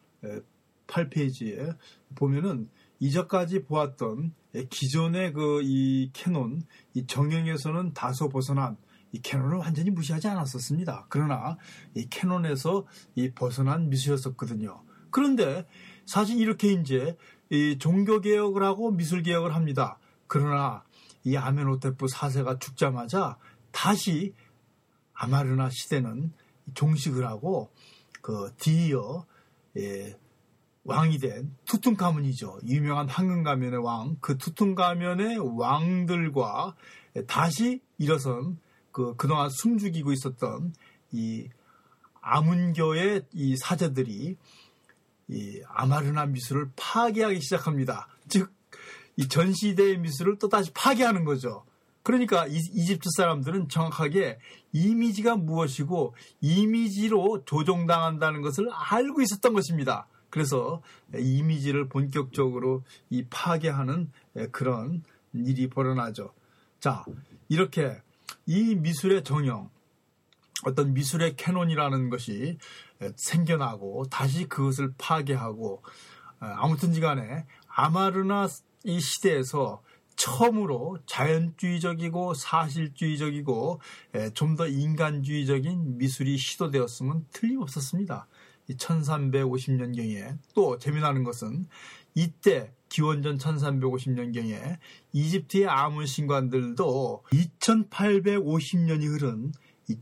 8페이지에 0.87 1.77
보면은 2.15 2.69
이전까지 3.01 3.65
보았던 3.65 4.33
기존의 4.71 5.33
그 5.33 5.61
이 5.63 6.11
캐논 6.13 6.63
이 6.95 7.07
정형에서는 7.07 7.93
다소 7.93 8.29
벗어난 8.29 8.77
이 9.13 9.21
canon을 9.21 9.59
완전히 9.59 9.91
무시하지 9.91 10.29
않았었습니다. 10.29 11.07
그러나 11.09 11.57
이 11.95 12.07
canon에서 12.09 12.87
이 13.15 13.31
벗어난 13.31 13.89
미술이었었거든요. 13.89 14.83
그런데 15.11 15.67
사실 16.07 16.41
이렇게 16.41 16.73
이제 16.73 17.17
이 17.55 17.79
종교 17.79 18.21
개혁을 18.21 18.63
하고 18.63 18.91
미술 18.91 19.23
개혁을 19.23 19.55
합니다. 19.55 19.99
그러나 20.27 20.83
이 21.23 21.37
아멘호테프 21.37 22.07
4세가 22.07 22.61
죽자마자 22.61 23.39
다시 23.71 24.35
아마르나 25.13 25.71
시대는 25.71 26.33
종식을 26.75 27.27
하고 27.27 27.71
그 28.21 28.53
뒤이어 28.59 29.25
예, 29.77 30.17
왕이 30.85 31.19
된 31.19 31.57
투탕카멘이죠. 31.65 32.61
유명한 32.67 33.09
황금 33.09 33.43
가면의 33.43 33.83
왕, 33.83 34.17
그 34.21 34.37
투탕카멘의 34.37 35.39
왕들과 35.57 36.75
다시 37.27 37.81
일어선 37.99 38.59
그 38.93 39.15
그동안 39.17 39.49
숨죽이고 39.51 40.13
있었던 40.13 40.75
이 41.13 41.49
아문교의 42.21 43.27
이 43.33 43.57
사제들이 43.57 44.37
이 45.29 45.63
아마르나 45.69 46.27
미술을 46.27 46.71
파괴하기 46.77 47.41
시작합니다. 47.41 48.09
즉, 48.29 48.53
이 49.17 49.29
전시대의 49.29 49.99
미술을 49.99 50.39
또 50.39 50.49
다시 50.49 50.71
파괴하는 50.73 51.25
거죠. 51.25 51.65
그러니까 52.03 52.47
이, 52.47 52.57
이집트 52.57 53.09
사람들은 53.17 53.69
정확하게 53.69 54.39
이미지가 54.73 55.37
무엇이고 55.37 56.15
이미지로 56.41 57.45
조종당한다는 57.47 58.43
것을 58.43 58.69
알고 58.71 59.23
있었던 59.23 59.55
것입니다. 59.55 60.07
그래서 60.29 60.83
이미지를 61.17 61.89
본격적으로 61.89 62.83
이 63.09 63.25
파괴하는 63.31 64.11
그런 64.51 65.05
일이 65.33 65.69
벌어나죠. 65.71 66.35
자, 66.81 67.05
이렇게 67.49 68.03
이 68.45 68.75
미술의 68.75 69.25
정형, 69.25 69.71
어떤 70.65 70.95
미술의 70.95 71.37
canon이라는 71.37 72.11
것이 72.11 72.59
생겨나고 73.17 74.07
다시 74.11 74.47
그것을 74.49 74.95
파괴하고 74.99 75.83
아무튼지 76.39 77.01
간에 77.01 77.47
아마르나 77.69 78.49
이 78.85 79.01
시대에서 79.01 79.83
처음으로 80.17 80.99
자연주의적이고 81.07 82.35
사실주의적이고 82.35 83.81
좀 84.35 84.57
더 84.57 84.69
인간주의적인 84.69 85.99
미술이 85.99 86.37
시도되었으면 86.37 87.27
틀림없었습니다. 87.33 88.29
1350년경에 88.71 90.39
또 90.55 90.79
재미나는 90.79 91.25
것은 91.25 91.67
이때 92.15 92.73
기원전 92.89 93.39
1350년경에 93.39 94.79
이집트의 95.13 95.67
아문 95.67 96.07
신관들도 96.07 97.25
2850년이 97.33 99.09
흐른 99.11 99.53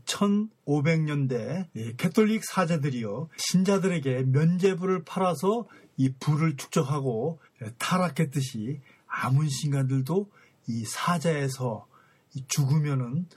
1500년대 0.05 1.97
캐톨릭 1.97 2.43
사제들이요 2.45 3.29
신자들에게 3.37 4.23
면제부를 4.23 5.03
팔아서 5.03 5.67
이 5.97 6.13
부를 6.19 6.55
축적하고 6.55 7.39
타락했듯이 7.77 8.79
아문 9.07 9.47
신관들도 9.47 10.29
이 10.67 10.85
사자에서 10.85 11.85
죽으면은 12.47 13.27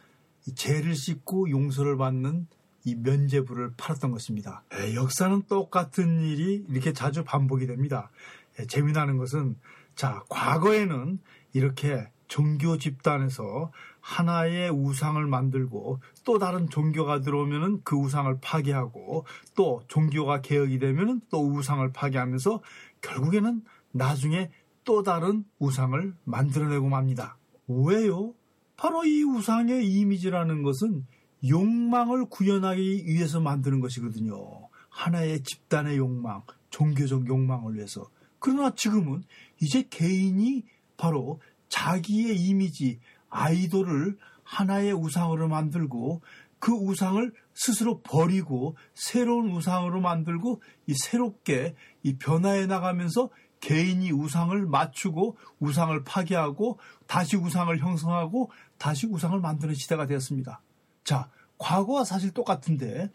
죄를 0.55 0.95
씻고 0.95 1.51
용서를 1.51 1.97
받는 1.97 2.47
이 2.85 2.95
면제부를 2.95 3.73
팔았던 3.77 4.13
것입니다. 4.13 4.63
에, 4.73 4.95
역사는 4.95 5.43
똑같은 5.49 6.21
일이 6.21 6.65
이렇게 6.69 6.93
자주 6.93 7.25
반복이 7.25 7.67
됩니다. 7.67 8.11
에, 8.59 8.67
재미나는 8.67 9.19
것은 9.19 9.57
자 9.97 10.23
과거에는 10.29 11.19
이렇게 11.53 12.09
종교 12.29 12.77
집단에서 12.79 13.73
하나의 14.01 14.71
우상을 14.71 15.25
만들고 15.27 16.01
또 16.25 16.39
다른 16.39 16.69
종교가 16.69 17.21
들어오면은 17.21 17.83
그 17.83 17.97
우상을 17.97 18.39
파괴하고 18.41 19.27
또 19.55 19.83
종교가 19.89 20.41
개혁이 20.41 20.79
되면은 20.79 21.23
또 21.31 21.45
우상을 21.47 21.93
파괴하면서 21.93 22.63
결국에는 23.01 23.63
나중에 23.93 24.51
또 24.85 25.03
다른 25.03 25.45
우상을 25.59 26.15
만들어내고 26.25 26.89
맙니다. 26.89 27.37
왜요? 27.67 28.35
바로 28.77 29.05
이 29.05 29.23
우상의 29.25 29.87
이미지라는 29.87 30.63
것은 30.63 31.07
욕망을 31.49 32.27
구현하기 32.27 33.07
위해서 33.07 33.41
만드는 33.41 33.81
것이거든요. 33.81 34.69
하나의 34.89 35.43
집단의 35.43 35.99
욕망, 35.99 36.43
종교적 36.71 37.27
욕망을 37.27 37.75
위해서. 37.75 38.09
그러나 38.39 38.75
지금은 38.75 39.25
이제 39.61 39.87
개인이 39.91 40.65
바로 40.97 41.41
자기의 41.69 42.37
이미지, 42.37 42.99
아이돌을 43.29 44.17
하나의 44.43 44.93
우상으로 44.93 45.49
만들고 45.49 46.23
그 46.59 46.73
우상을 46.73 47.33
스스로 47.55 48.01
버리고 48.01 48.77
새로운 48.95 49.51
우상으로 49.51 50.01
만들고 50.01 50.63
이 50.87 50.95
새롭게 50.95 51.75
이 52.03 52.17
변화해 52.17 52.67
나가면서 52.67 53.31
개인이 53.61 54.11
우상을 54.13 54.67
맞추고 54.67 55.37
우상을 55.61 56.05
파괴하고 56.05 56.79
다시 57.07 57.37
우상을 57.37 57.77
형성하고 57.79 58.51
다시 58.79 59.07
우상을 59.07 59.39
만드는 59.41 59.75
시대가 59.75 60.07
되었습니다. 60.07 60.61
자, 61.05 61.31
과거와 61.59 62.05
사실 62.05 62.33
똑같은데 62.33 63.11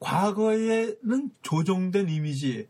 과거에는 0.00 1.30
조정된 1.42 2.08
이미지 2.08 2.68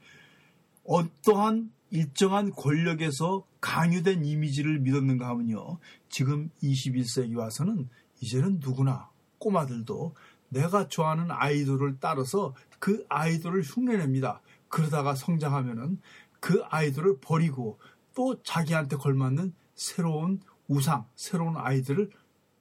어떠한 0.85 1.71
일정한 1.91 2.51
권력에서 2.51 3.45
강요된 3.63 4.25
이미지를 4.25 4.81
믿었는가 4.81 5.29
하면요. 5.29 5.79
지금 6.11 6.51
21세기 6.63 7.37
와서는 7.37 7.89
이제는 8.21 8.59
누구나 8.61 9.09
꼬마들도 9.39 10.15
내가 10.49 10.89
좋아하는 10.89 11.31
아이돌을 11.31 11.97
따라서 12.01 12.55
그 12.79 13.07
아이돌을 13.09 13.63
흉내냅니다. 13.63 14.43
그러다가 14.69 15.15
성장하면은 15.15 16.01
그 16.41 16.63
아이돌을 16.69 17.21
버리고 17.21 17.79
또 18.15 18.43
자기한테 18.43 18.97
걸맞는 18.97 19.55
새로운 19.75 20.41
우상, 20.67 21.07
새로운 21.15 21.57
아이들을 21.57 22.11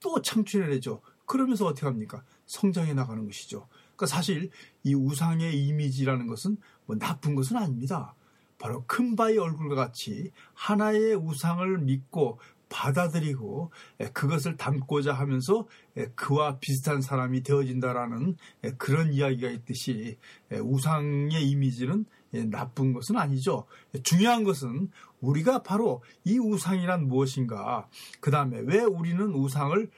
또 0.00 0.22
창출해내죠. 0.22 1.02
그러면서 1.26 1.66
어떻게 1.66 1.86
합니까? 1.86 2.22
성장해 2.46 2.94
나가는 2.94 3.24
것이죠. 3.24 3.66
그러니까 3.96 4.06
사실 4.06 4.50
이 4.84 4.94
우상의 4.94 5.66
이미지라는 5.66 6.28
것은 6.28 6.58
뭐 6.86 6.96
나쁜 6.96 7.34
것은 7.34 7.56
아닙니다. 7.56 8.14
바로 8.62 8.84
큰 8.86 9.16
바위 9.16 9.38
얼굴과 9.38 9.74
같이 9.74 10.30
하나의 10.54 11.16
우상을 11.16 11.78
믿고 11.78 12.38
받아들이고 12.68 13.72
그것을 14.12 14.56
담고자 14.56 15.12
하면서 15.12 15.66
그와 16.14 16.58
비슷한 16.60 17.02
사람이 17.02 17.42
되어진다라는 17.42 18.36
그런 18.78 19.12
이야기가 19.12 19.50
있듯이 19.50 20.16
우상의 20.52 21.42
이미지는 21.50 22.06
나쁜 22.50 22.92
것은 22.92 23.16
아니죠. 23.16 23.66
중요한 24.04 24.44
것은 24.44 24.90
우리가 25.20 25.64
바로 25.64 26.04
이 26.22 26.38
우상이란 26.38 27.08
무엇인가, 27.08 27.88
그 28.20 28.30
다음에 28.30 28.60
왜 28.60 28.78
우리는 28.84 29.34
우상을 29.34 29.90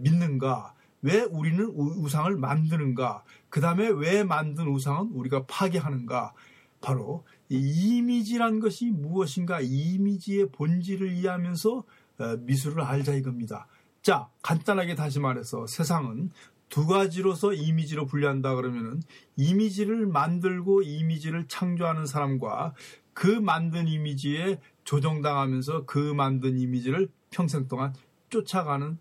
믿는가, 0.00 0.74
왜 1.02 1.20
우리는 1.20 1.64
우상을 1.66 2.36
만드는가, 2.36 3.22
그 3.48 3.60
다음에 3.60 3.86
왜 3.88 4.24
만든 4.24 4.66
우상은 4.66 5.12
우리가 5.12 5.46
파괴하는가, 5.46 6.34
바로 6.80 7.24
이미지란 7.48 8.60
것이 8.60 8.90
무엇인가 8.90 9.60
이미지의 9.60 10.50
본질을 10.52 11.12
이해하면서 11.12 11.84
어, 12.18 12.36
미술을 12.40 12.82
알자 12.82 13.14
이겁니다. 13.14 13.66
자, 14.02 14.28
간단하게 14.42 14.94
다시 14.94 15.20
말해서 15.20 15.66
세상은 15.66 16.30
두 16.68 16.86
가지로서 16.86 17.52
이미지로 17.52 18.06
분류한다 18.06 18.54
그러면은 18.54 19.02
이미지를 19.36 20.06
만들고 20.06 20.82
이미지를 20.82 21.46
창조하는 21.48 22.06
사람과 22.06 22.74
그 23.14 23.26
만든 23.26 23.88
이미지에 23.88 24.60
조정당하면서 24.84 25.86
그 25.86 25.98
만든 25.98 26.58
이미지를 26.58 27.08
평생 27.30 27.66
동안 27.68 27.94
쫓아가는 28.30 28.98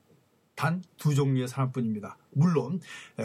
단 0.57 0.81
두 0.97 1.13
종류의 1.13 1.47
사람뿐입니다. 1.47 2.17
물론 2.31 2.81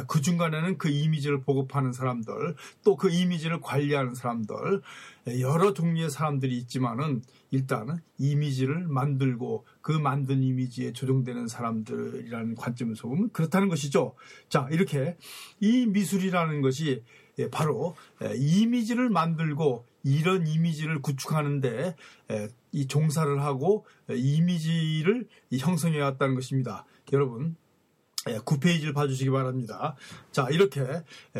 그 0.07 0.21
중간에는 0.21 0.77
그 0.79 0.88
이미지를 0.90 1.40
보급하는 1.40 1.92
사람들, 1.92 2.55
또 2.85 2.97
그 2.97 3.11
이미지를 3.11 3.61
관리하는 3.61 4.14
사람들, 4.14 4.83
여러 5.40 5.73
종류의 5.73 6.11
사람들이 6.11 6.57
있지만은 6.59 7.23
일단은 7.51 7.97
이미지를 8.18 8.87
만들고 8.87 9.66
그 9.81 9.92
만든 9.92 10.42
이미지에 10.42 10.92
조정되는 10.92 11.49
사람들이라는 11.49 12.55
관점에서 12.55 13.09
보면 13.09 13.31
그렇다는 13.33 13.68
것이죠. 13.68 14.14
자, 14.49 14.68
이렇게 14.71 15.16
이 15.61 15.87
미술이라는 15.87 16.61
것이 16.61 17.03
바로 17.51 17.97
이미지를 18.37 19.09
만들고 19.09 19.87
이런 20.05 20.47
이미지를 20.47 21.01
구축하는데 21.01 21.97
이 22.73 22.87
종사를 22.87 23.42
하고 23.42 23.87
이미지를 24.11 25.27
형성해 25.59 25.99
왔다는 26.01 26.35
것입니다. 26.35 26.85
여러분, 27.12 27.57
9페이지를 28.25 28.88
예, 28.88 28.93
봐주시기 28.93 29.31
바랍니다. 29.31 29.97
자, 30.31 30.49
이렇게 30.51 30.81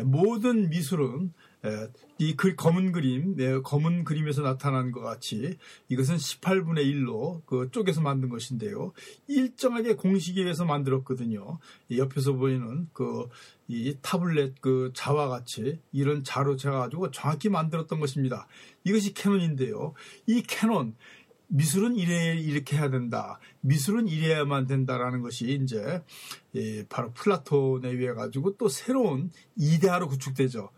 모든 0.03 0.69
미술은 0.69 1.33
예, 1.65 1.87
이 2.17 2.35
검은 2.35 2.91
그림, 2.91 3.37
네, 3.37 3.61
검은 3.61 4.03
그림에서 4.03 4.41
나타난 4.41 4.91
것 4.91 4.99
같이 4.99 5.57
이것은 5.87 6.17
18분의 6.17 6.79
1로 6.79 7.41
그 7.45 7.69
쪼개서 7.71 8.01
만든 8.01 8.27
것인데요. 8.27 8.91
일정하게 9.27 9.95
공식에 9.95 10.41
의해서 10.41 10.65
만들었거든요. 10.65 11.59
옆에서 11.89 12.33
보이는 12.33 12.89
그 12.93 13.29
이 13.67 13.97
타블렛 14.01 14.55
그 14.61 14.91
자와 14.93 15.29
같이 15.29 15.79
이런 15.91 16.23
자로 16.23 16.55
재가지고 16.57 17.11
정확히 17.11 17.49
만들었던 17.49 17.99
것입니다. 17.99 18.47
이것이 18.83 19.13
canon인데요. 19.13 19.93
이 20.27 20.43
캐논, 20.43 20.95
미술은 21.55 21.97
이래 21.97 22.35
이렇게 22.35 22.77
해야 22.77 22.89
된다. 22.89 23.39
미술은 23.61 24.07
이래야만 24.07 24.65
된다라는 24.65 25.21
것이 25.21 25.59
이제 25.61 26.01
바로 26.89 27.11
플라톤에 27.13 27.89
의해 27.89 28.13
가지고 28.13 28.57
또 28.57 28.67
새로운 28.67 29.29
이데아로 29.55 30.07
구축되죠. 30.07 30.71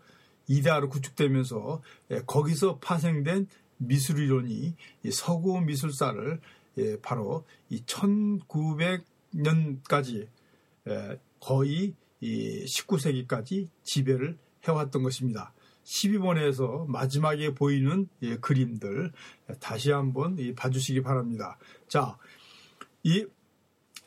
이데아로 0.48 0.90
구축되면서 0.90 1.80
거기서 2.26 2.76
파생된 2.78 3.46
미술 3.78 4.18
이론이 4.18 4.74
서구 5.12 5.62
미술사를 5.62 6.42
바로 7.00 7.46
이 7.70 7.82
1900년까지 7.84 10.28
거의 11.40 11.94
19세기까지 12.22 13.70
지배를 13.82 14.36
해왔던 14.68 15.02
것입니다. 15.02 15.54
12번에서 15.86 16.86
마지막에 16.88 17.54
보이는 17.54 18.08
그림들 18.40 19.12
다시 19.60 19.92
한번 19.92 20.36
봐주시기 20.56 21.02
바랍니다. 21.02 21.58
자, 21.88 22.18
이, 23.04 23.24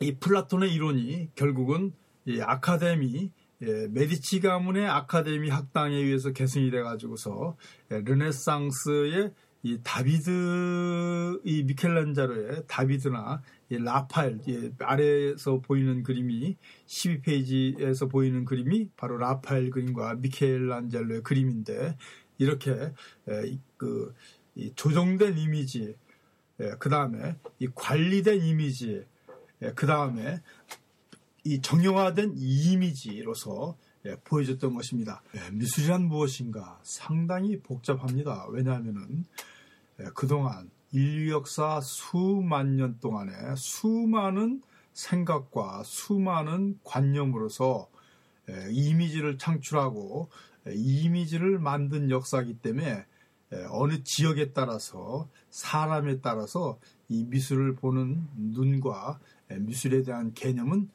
이 0.00 0.14
플라톤의 0.16 0.72
이론이 0.72 1.30
결국은 1.34 1.94
아카데미 2.42 3.32
메디치 3.58 4.40
가문의 4.40 4.86
아카데미 4.86 5.48
학당에 5.48 5.96
의해서 5.96 6.32
계승이 6.32 6.70
돼가지고서 6.70 7.56
르네상스의 7.88 9.32
이 9.62 9.78
다비드 9.82 11.40
이 11.44 11.62
미켈란젤로의 11.64 12.64
다비드나 12.66 13.42
이 13.70 13.78
라파엘 13.78 14.40
이 14.46 14.72
아래에서 14.78 15.60
보이는 15.60 16.02
그림이 16.02 16.56
12페이지에서 16.86 18.10
보이는 18.10 18.44
그림이 18.44 18.90
바로 18.96 19.16
라파엘 19.16 19.70
그림과 19.70 20.16
미켈란젤로의 20.16 21.22
그림인데 21.22 21.96
이렇게 22.38 22.72
에, 23.28 23.58
그 23.76 24.14
조정된 24.74 25.38
이미지 25.38 25.94
그 26.78 26.88
다음에 26.88 27.36
이 27.58 27.68
관리된 27.74 28.42
이미지 28.42 29.04
그 29.74 29.86
다음에 29.86 30.40
이 31.44 31.60
정형화된 31.60 32.34
이미지로서 32.36 33.76
예, 34.06 34.16
보여줬던 34.24 34.74
것입니다. 34.74 35.22
예, 35.34 35.50
미술이란 35.50 36.04
무엇인가 36.04 36.80
상당히 36.82 37.60
복잡합니다. 37.60 38.46
왜냐하면은 38.48 39.24
예, 40.00 40.04
그동안 40.14 40.70
인류 40.92 41.32
역사 41.32 41.80
수만 41.80 42.76
년 42.76 42.98
동안에 42.98 43.54
수많은 43.56 44.62
생각과 44.92 45.82
수많은 45.84 46.78
관념으로서 46.82 47.88
이미지를 48.72 49.38
창출하고 49.38 50.28
이미지를 50.74 51.58
만든 51.58 52.10
역사이기 52.10 52.58
때문에 52.58 53.06
어느 53.70 54.02
지역에 54.02 54.52
따라서 54.52 55.28
사람에 55.50 56.20
따라서 56.20 56.78
이 57.08 57.24
미술을 57.24 57.76
보는 57.76 58.28
눈과 58.36 59.20
미술에 59.60 60.02
대한 60.02 60.34
개념은 60.34 60.88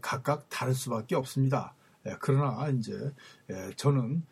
각각 0.00 0.48
다를 0.48 0.74
수밖에 0.74 1.14
없습니다. 1.14 1.74
그러나 2.20 2.68
이제 2.70 3.12
저는 3.76 4.22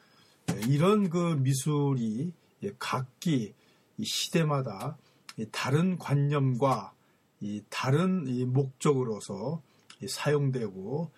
이런 0.69 1.11
그 1.11 1.37
미술이 1.37 2.33
각기 2.79 3.55
시대마다 4.03 4.97
다른 5.53 5.99
관념과 5.99 6.93
다른 7.69 8.53
목적으로서 8.53 9.63
사용되고 10.07 11.11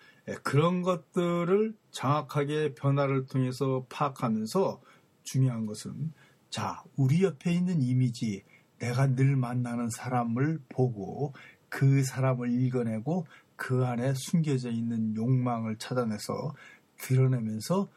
그런 0.43 0.81
것들을 0.81 1.73
정확하게 1.91 2.73
변화를 2.75 3.25
통해서 3.27 3.85
파악하면서 3.89 4.81
중요한 5.23 5.65
것은 5.65 6.13
자 6.49 6.83
우리 6.95 7.23
옆에 7.23 7.53
있는 7.53 7.81
이미지 7.81 8.43
내가 8.79 9.07
늘 9.07 9.35
만나는 9.35 9.89
사람을 9.89 10.61
보고 10.69 11.33
그 11.69 12.03
사람을 12.03 12.51
읽어내고 12.51 13.25
그 13.55 13.85
안에 13.85 14.13
숨겨져 14.15 14.69
있는 14.69 15.15
욕망을 15.15 15.77
찾아내서 15.77 16.53
드러내면서 16.97 17.89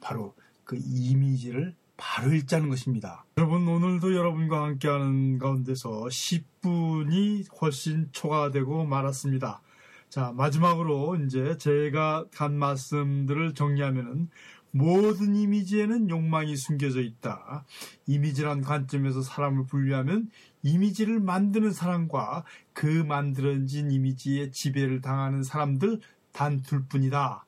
바로 0.00 0.34
그 0.64 0.76
이미지를 0.76 1.74
바로 1.96 2.32
읽자는 2.32 2.68
것입니다. 2.68 3.24
여러분 3.38 3.66
오늘도 3.66 4.14
여러분과 4.14 4.62
함께하는 4.64 5.38
가운데서 5.38 6.04
10분이 6.04 7.46
훨씬 7.60 8.08
초과되고 8.12 8.84
말았습니다. 8.84 9.62
자 10.08 10.32
마지막으로 10.36 11.16
이제 11.16 11.56
제가 11.58 12.26
간 12.32 12.58
말씀들을 12.58 13.54
정리하면은 13.54 14.28
모든 14.72 15.34
이미지에는 15.34 16.10
욕망이 16.10 16.54
숨겨져 16.54 17.00
있다. 17.00 17.64
이미지란 18.06 18.60
관점에서 18.60 19.22
사람을 19.22 19.64
분류하면 19.66 20.28
이미지를 20.62 21.18
만드는 21.18 21.72
사람과 21.72 22.44
그 22.74 22.86
만들어진 22.86 23.90
이미지에 23.90 24.50
지배를 24.50 25.00
당하는 25.00 25.42
사람들 25.42 26.00
단 26.32 26.60
둘뿐이다. 26.60 27.45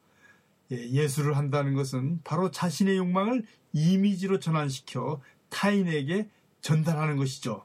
예, 0.71 1.09
술을 1.09 1.37
한다는 1.37 1.75
것은 1.75 2.21
바로 2.25 2.51
자신의 2.51 2.99
욕망을 2.99 3.45
이미지로 3.73 4.39
전환시켜 4.39 5.21
타인에게 5.49 6.29
전달하는 6.61 7.17
것이죠. 7.17 7.65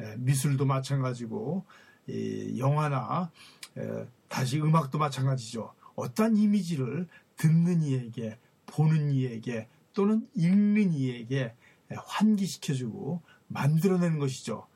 예, 0.00 0.16
미술도 0.18 0.66
마찬가지고 0.66 1.64
예, 2.10 2.58
영화나 2.58 3.30
예, 3.78 4.06
다시 4.28 4.60
음악도 4.60 4.98
마찬가지죠. 4.98 5.72
어떠한 5.94 6.36
이미지를 6.36 7.08
듣는 7.36 7.82
이에게 7.82 8.38
보는 8.66 9.10
이에게 9.10 9.68
또는 9.94 10.28
읽는 10.34 10.92
이에게 10.92 11.54
환기시켜주고 11.88 13.22
만들어내는 13.48 14.18
것이죠. 14.18 14.66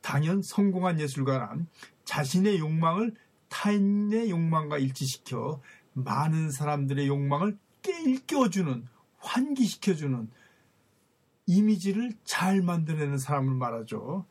당연 0.00 0.42
성공한 0.42 1.00
예술가란 1.00 1.66
자신의 2.04 2.58
욕망을 2.58 3.14
타인의 3.48 4.30
욕망과 4.30 4.78
일치시켜 4.78 5.60
많은 6.04 6.50
사람들의 6.50 7.06
욕망을 7.06 7.58
깨일깨워주는 7.82 8.86
환기시켜주는 9.18 10.30
이미지를 11.46 12.12
잘 12.24 12.62
만들어내는 12.62 13.18
사람을 13.18 13.54
말하죠. 13.54 14.26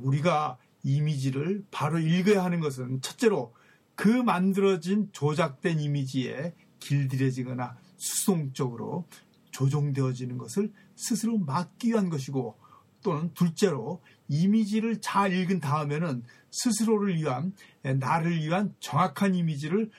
우리가 0.00 0.58
이미지를 0.82 1.64
바로 1.70 1.98
읽어야 1.98 2.44
하는 2.44 2.60
것은 2.60 3.00
첫째로 3.00 3.54
그 3.94 4.08
만들어진 4.08 5.08
조작된 5.12 5.80
이미지에 5.80 6.54
길들여지거나 6.80 7.76
수동적으로 7.96 9.06
조종되어지는 9.50 10.36
것을 10.38 10.72
스스로 10.96 11.38
막기 11.38 11.90
위한 11.90 12.10
것이고 12.10 12.58
또는 13.02 13.32
둘째로 13.34 14.02
이미지를 14.28 15.00
잘 15.00 15.32
읽은 15.32 15.60
다음에는 15.60 16.22
스스로를 16.50 17.16
위한 17.16 17.52
나를 17.82 18.38
위한 18.38 18.74
정확한 18.80 19.34
이미지를 19.34 19.90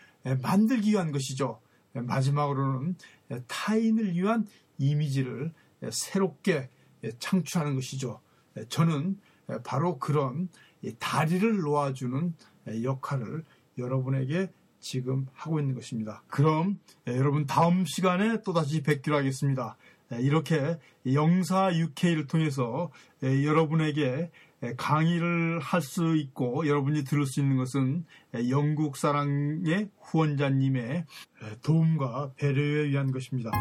만들기 0.41 0.91
위한 0.91 1.11
것이죠. 1.11 1.61
마지막으로는 1.93 2.95
타인을 3.47 4.13
위한 4.15 4.47
이미지를 4.77 5.53
새롭게 5.91 6.69
창출하는 7.19 7.75
것이죠. 7.75 8.19
저는 8.69 9.19
바로 9.63 9.99
그런 9.99 10.49
다리를 10.99 11.57
놓아주는 11.57 12.33
역할을 12.83 13.43
여러분에게 13.77 14.49
지금 14.79 15.27
하고 15.33 15.59
있는 15.59 15.75
것입니다. 15.75 16.23
그럼 16.27 16.79
여러분 17.07 17.45
다음 17.45 17.85
시간에 17.85 18.41
또다시 18.43 18.83
뵙기로 18.83 19.15
하겠습니다. 19.15 19.77
이렇게 20.11 20.77
영사 21.13 21.75
UK를 21.75 22.27
통해서 22.27 22.91
여러분에게 23.23 24.29
강의를 24.77 25.59
할 25.59 25.81
수 25.81 26.15
있고 26.15 26.67
여러분이 26.67 27.03
들을 27.03 27.25
수 27.25 27.39
있는 27.39 27.57
것은 27.57 28.05
영국 28.49 28.97
사랑의 28.97 29.89
후원자님의 30.01 31.05
도움과 31.63 32.33
배려에 32.37 32.87
의한 32.87 33.11
것입니다. 33.11 33.51